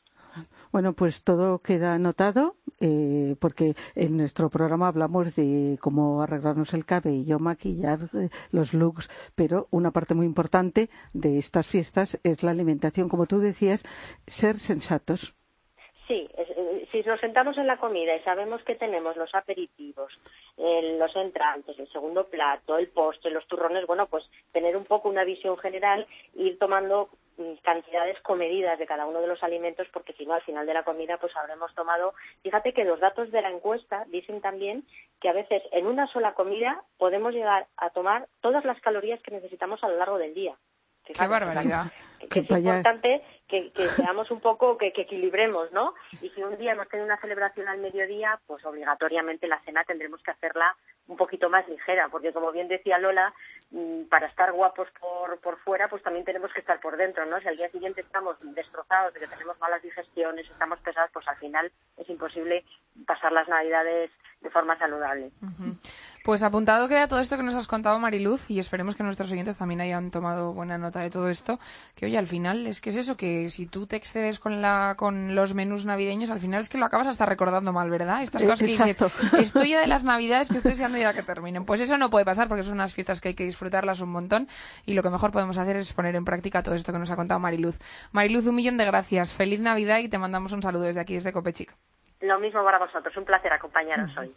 Bueno, 0.73 0.93
pues 0.93 1.25
todo 1.25 1.59
queda 1.61 1.95
anotado 1.95 2.57
eh, 2.81 3.35
porque 3.41 3.75
en 3.95 4.17
nuestro 4.17 4.51
programa 4.51 4.89
hablamos 4.89 5.35
de 5.37 5.79
cómo 5.81 6.23
arreglarnos 6.23 6.75
el 6.75 6.85
cabello, 6.85 7.39
maquillar 7.39 7.99
eh, 8.15 8.29
los 8.53 8.73
looks, 8.75 9.11
pero 9.35 9.67
una 9.71 9.91
parte 9.91 10.15
muy 10.15 10.27
importante 10.27 10.91
de 11.13 11.39
estas 11.39 11.67
fiestas 11.67 12.21
es 12.23 12.43
la 12.43 12.51
alimentación. 12.53 13.09
Como 13.09 13.27
tú 13.27 13.41
decías, 13.41 13.85
ser 14.27 14.59
sensatos. 14.59 15.35
Sí, 16.09 16.27
eh, 16.39 16.89
si 16.91 17.03
nos 17.03 17.21
sentamos 17.21 17.59
en 17.59 17.67
la 17.67 17.77
comida 17.77 18.17
y 18.17 18.21
sabemos 18.21 18.65
que 18.65 18.75
tenemos 18.77 19.15
los 19.19 19.35
aperitivos, 19.35 20.11
los 20.57 21.15
entrantes, 21.17 21.79
el 21.79 21.87
segundo 21.93 22.25
plato, 22.25 22.79
el 22.79 22.89
postre, 22.89 23.31
los 23.31 23.47
turrones, 23.47 23.87
bueno, 23.87 24.07
pues 24.07 24.25
tener 24.51 24.75
un 24.75 24.87
poco 24.87 25.11
una 25.11 25.25
visión 25.25 25.59
general, 25.59 26.07
ir 26.35 26.59
tomando 26.59 27.11
mm, 27.37 27.57
cantidades 27.63 28.19
comedidas 28.23 28.79
de 28.79 28.87
cada 28.87 29.05
uno 29.05 29.21
de 29.21 29.27
los 29.27 29.43
alimentos, 29.43 29.87
porque 29.93 30.15
si 30.15 30.25
no, 30.25 30.33
al 30.33 30.43
final 30.43 30.65
de 30.65 30.73
la 30.73 30.83
comida, 30.83 31.19
pues 31.19 31.37
habremos 31.37 31.75
tomado. 31.75 32.15
Fíjate 32.43 32.73
que 32.73 32.85
los 32.85 33.01
datos 33.01 33.31
de 33.31 33.43
la 33.43 33.51
encuesta 33.51 34.07
dicen 34.09 34.41
también 34.41 34.85
que 35.21 35.29
a 35.29 35.35
veces 35.35 35.63
en 35.73 35.87
una 35.87 36.07
sola 36.07 36.33
comida 36.33 36.83
podemos 36.97 37.35
llegar 37.35 37.67
a 37.77 37.91
tomar 37.91 38.29
todas 38.41 38.65
las 38.65 38.81
calorías 38.81 39.21
que 39.21 39.31
necesitamos 39.31 39.85
a 39.85 39.89
lo 39.89 39.99
largo 39.99 40.17
del 40.17 40.33
día. 40.33 40.57
Qué 41.15 41.27
barbaridad. 41.27 41.93
que, 42.19 42.29
Que 42.29 42.41
es 42.41 42.51
importante 42.51 43.23
que, 43.47 43.71
que 43.73 43.89
seamos 43.89 44.31
un 44.31 44.41
poco, 44.41 44.77
que, 44.77 44.93
que 44.93 45.03
equilibremos, 45.03 45.73
¿no? 45.73 45.95
Y 46.21 46.29
si 46.31 46.43
un 46.43 46.57
día 46.59 46.73
hemos 46.73 46.89
tenido 46.89 47.07
una 47.07 47.21
celebración 47.21 47.69
al 47.69 47.79
mediodía, 47.79 48.39
pues 48.47 48.65
obligatoriamente 48.65 49.47
la 49.49 49.61
cena 49.61 49.85
tendremos 49.85 50.23
que 50.23 50.33
hacerla 50.33 50.77
un 51.07 51.17
poquito 51.17 51.49
más 51.49 51.67
ligera, 51.69 52.09
porque 52.11 52.33
como 52.33 52.53
bien 52.53 52.69
decía 52.69 52.99
Lola, 52.99 53.33
mm, 53.71 54.05
para 54.05 54.27
estar 54.27 54.53
guapos 54.53 54.89
por, 55.01 55.39
por 55.39 55.59
fuera, 55.61 55.89
pues 55.89 56.03
también 56.03 56.25
tenemos 56.27 56.53
que 56.53 56.61
estar 56.61 56.79
por 56.81 56.97
dentro, 56.97 57.25
¿no? 57.25 57.41
Si 57.41 57.49
al 57.49 57.57
día 57.57 57.71
siguiente 57.71 58.03
estamos 58.03 58.37
destrozados, 58.43 59.15
de 59.15 59.21
que 59.21 59.29
tenemos 59.29 59.59
malas 59.59 59.83
digestiones, 59.83 60.49
estamos 60.51 60.79
pesados, 60.81 61.11
pues 61.13 61.27
al 61.27 61.37
final 61.37 61.73
es 61.97 62.09
imposible 62.11 62.65
pasar 63.07 63.33
las 63.33 63.49
navidades 63.49 64.11
de 64.43 64.51
forma 64.51 64.79
saludable. 64.79 65.31
Pues 66.29 66.43
apuntado 66.43 66.89
queda 66.89 67.09
todo 67.09 67.21
esto 67.21 67.39
que 67.39 67.43
nos 67.43 67.55
has 67.55 67.67
contado, 67.67 67.99
Mariluz, 67.99 68.51
y 68.51 68.59
esperemos 68.59 68.95
que 68.95 69.03
nuestros 69.03 69.33
oyentes 69.33 69.57
también 69.57 69.81
hayan 69.81 70.11
tomado 70.11 70.53
buena 70.53 70.77
nota 70.77 71.01
de 71.01 71.09
todo 71.09 71.31
esto. 71.31 71.59
Que 71.97 72.05
oye, 72.05 72.19
al 72.19 72.27
final 72.27 72.67
es 72.67 72.83
que 72.83 72.91
es 72.91 72.97
eso, 72.97 73.17
que 73.17 73.49
si 73.49 73.65
tú 73.65 73.87
te 73.87 73.97
excedes 73.97 74.39
con 74.39 74.61
la 74.61 74.95
con 74.99 75.35
los 75.35 75.55
menús 75.55 75.87
navideños, 75.87 76.29
al 76.29 76.39
final 76.39 76.61
es 76.61 76.69
que 76.69 76.77
lo 76.77 76.85
acabas 76.85 77.07
hasta 77.07 77.25
recordando 77.25 77.73
mal, 77.73 77.89
¿verdad? 77.89 78.23
Estas 78.23 78.43
cosas 78.43 78.59
que 78.59 78.67
dices, 78.67 79.03
estoy 79.41 79.71
ya 79.71 79.81
de 79.81 79.87
las 79.87 80.05
navidades 80.05 80.51
que 80.51 80.59
estoy 80.59 80.73
deseando 80.73 80.99
ya 80.99 81.15
que 81.15 81.23
terminen. 81.23 81.65
Pues 81.65 81.81
eso 81.81 81.97
no 81.97 82.11
puede 82.11 82.27
pasar 82.27 82.47
porque 82.47 82.63
son 82.63 82.75
unas 82.75 82.93
fiestas 82.93 83.23
que 83.23 83.29
hay 83.29 83.35
que 83.35 83.45
disfrutarlas 83.45 84.03
un 84.03 84.11
montón 84.11 84.49
y 84.85 84.93
lo 84.93 85.03
que 85.03 85.09
mejor 85.09 85.33
podemos 85.33 85.57
hacer 85.57 85.77
es 85.77 85.95
poner 85.95 86.15
en 86.15 86.27
práctica 86.27 86.63
todo 86.63 86.75
esto 86.75 86.93
que 86.93 86.99
nos 86.99 87.11
ha 87.11 87.17
contado 87.17 87.41
Mariluz. 87.41 87.79
Mariluz, 88.13 88.47
un 88.47 88.57
millón 88.57 88.77
de 88.77 88.85
gracias. 88.85 89.33
Feliz 89.33 89.61
Navidad 89.61 90.01
y 90.01 90.11
te 90.11 90.19
mandamos 90.19 90.53
un 90.53 90.61
saludo 90.61 90.83
desde 90.83 91.01
aquí, 91.01 91.15
desde 91.15 91.33
Copechic. 91.33 91.75
Lo 92.21 92.39
mismo 92.39 92.63
para 92.63 92.79
vosotros, 92.79 93.17
un 93.17 93.25
placer 93.25 93.51
acompañaros 93.51 94.15
hoy. 94.19 94.31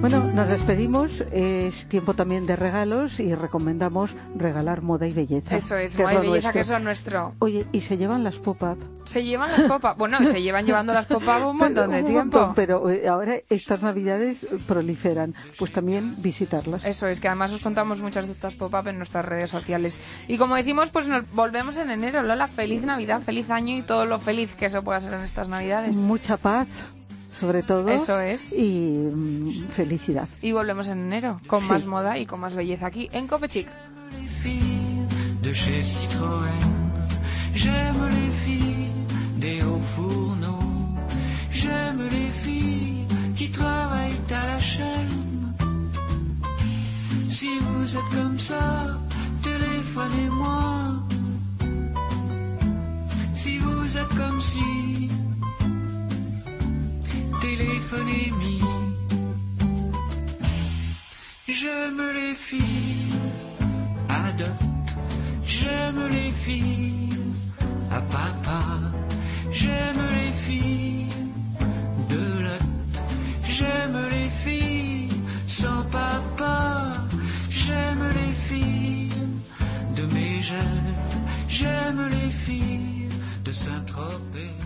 Bueno, 0.00 0.24
nos 0.34 0.48
despedimos. 0.48 1.20
Es 1.30 1.86
tiempo 1.86 2.14
también 2.14 2.46
de 2.46 2.56
regalos 2.56 3.20
y 3.20 3.34
recomendamos 3.34 4.14
regalar 4.34 4.80
moda 4.80 5.06
y 5.06 5.12
belleza. 5.12 5.54
Eso 5.54 5.76
es, 5.76 5.98
moda 5.98 6.14
y 6.14 6.28
belleza, 6.30 6.52
que 6.52 6.58
nuestro. 6.60 6.76
es 6.78 6.82
nuestro. 6.82 7.34
Oye, 7.40 7.66
y 7.70 7.80
se 7.82 7.98
llevan 7.98 8.24
las 8.24 8.36
pop-up. 8.36 8.78
Se 9.04 9.22
llevan 9.22 9.50
las 9.52 9.60
popas. 9.62 9.98
Bueno, 9.98 10.18
se 10.20 10.40
llevan 10.42 10.64
llevando 10.64 10.94
las 10.94 11.04
popas 11.04 11.42
un 11.42 11.58
montón 11.58 11.90
de 11.90 12.00
Un 12.00 12.06
tiempo. 12.06 12.38
montón, 12.38 12.54
pero 12.54 12.88
eh, 12.88 13.08
ahora 13.08 13.34
estas 13.50 13.82
navidades 13.82 14.46
proliferan. 14.66 15.34
Pues 15.58 15.70
también 15.70 16.14
visitarlas. 16.22 16.86
Eso 16.86 17.06
es, 17.06 17.20
que 17.20 17.28
además 17.28 17.52
os 17.52 17.60
contamos 17.60 18.00
muchas 18.00 18.24
de 18.24 18.32
estas 18.32 18.54
pop-up 18.54 18.88
en 18.88 18.96
nuestras 18.96 19.26
redes 19.26 19.50
sociales. 19.50 20.00
Y 20.28 20.38
como 20.38 20.56
decimos, 20.56 20.88
pues 20.88 21.08
nos 21.08 21.30
volvemos 21.32 21.76
en 21.76 21.90
enero. 21.90 22.22
Lola, 22.22 22.48
feliz 22.48 22.82
Navidad, 22.82 23.20
feliz 23.20 23.50
año 23.50 23.76
y 23.76 23.82
todo 23.82 24.06
lo 24.06 24.18
feliz 24.18 24.54
que 24.54 24.64
eso 24.64 24.82
pueda 24.82 24.98
ser 24.98 25.12
en 25.12 25.20
estas 25.20 25.50
Navidades. 25.50 25.94
Mucha 25.96 26.38
paz, 26.38 26.68
sobre 27.30 27.62
todo. 27.62 27.88
Eso 27.88 28.20
es. 28.20 28.52
Y 28.52 28.98
mm, 29.12 29.68
felicidad. 29.70 30.28
Y 30.42 30.52
volvemos 30.52 30.88
en 30.88 30.98
enero 31.06 31.36
con 31.46 31.62
Sí. 31.62 31.70
más 31.70 31.86
moda 31.86 32.18
y 32.18 32.26
con 32.26 32.40
más 32.40 32.54
belleza 32.54 32.86
aquí 32.86 33.08
en 33.12 33.26
Copechic. 33.26 33.68
filles 34.42 35.42
de 35.42 35.52
chez 35.54 35.82
Citroën. 35.84 36.68
J'aime 37.54 38.08
les 38.08 38.30
filles 38.44 38.90
des 39.38 39.62
hauts 39.62 39.82
fourneaux. 39.94 40.96
J'aime 41.52 42.02
les 42.10 42.30
filles 42.44 43.04
qui 43.36 43.50
travaillent 43.50 44.20
à 44.30 44.46
la 44.46 44.60
chaîne. 44.60 45.54
Si 47.28 47.48
vous 47.58 47.96
êtes 47.96 48.10
comme 48.16 48.38
ça, 48.38 48.98
téléphonez-moi. 49.42 50.56
Si 53.34 53.58
vous 53.58 53.96
êtes 53.96 54.14
comme 54.16 54.40
si, 54.40 55.08
J'aime 61.60 62.00
les 62.14 62.34
filles 62.34 63.14
à 64.08 64.32
dot. 64.32 64.46
J'aime 65.44 66.08
les 66.10 66.30
filles 66.30 67.08
à 67.90 68.00
papa. 68.00 68.62
J'aime 69.52 70.02
les 70.18 70.32
filles 70.32 71.06
de 72.08 72.42
lot. 72.44 72.66
J'aime 73.44 73.98
les 74.10 74.30
filles 74.30 75.08
sans 75.46 75.82
papa. 75.90 76.94
J'aime 77.50 78.04
les 78.20 78.32
filles 78.32 79.12
de 79.96 80.02
mes 80.14 80.40
J'aime 81.48 82.08
les 82.08 82.30
filles 82.30 83.08
de 83.44 83.52
Saint-Tropez. 83.52 84.56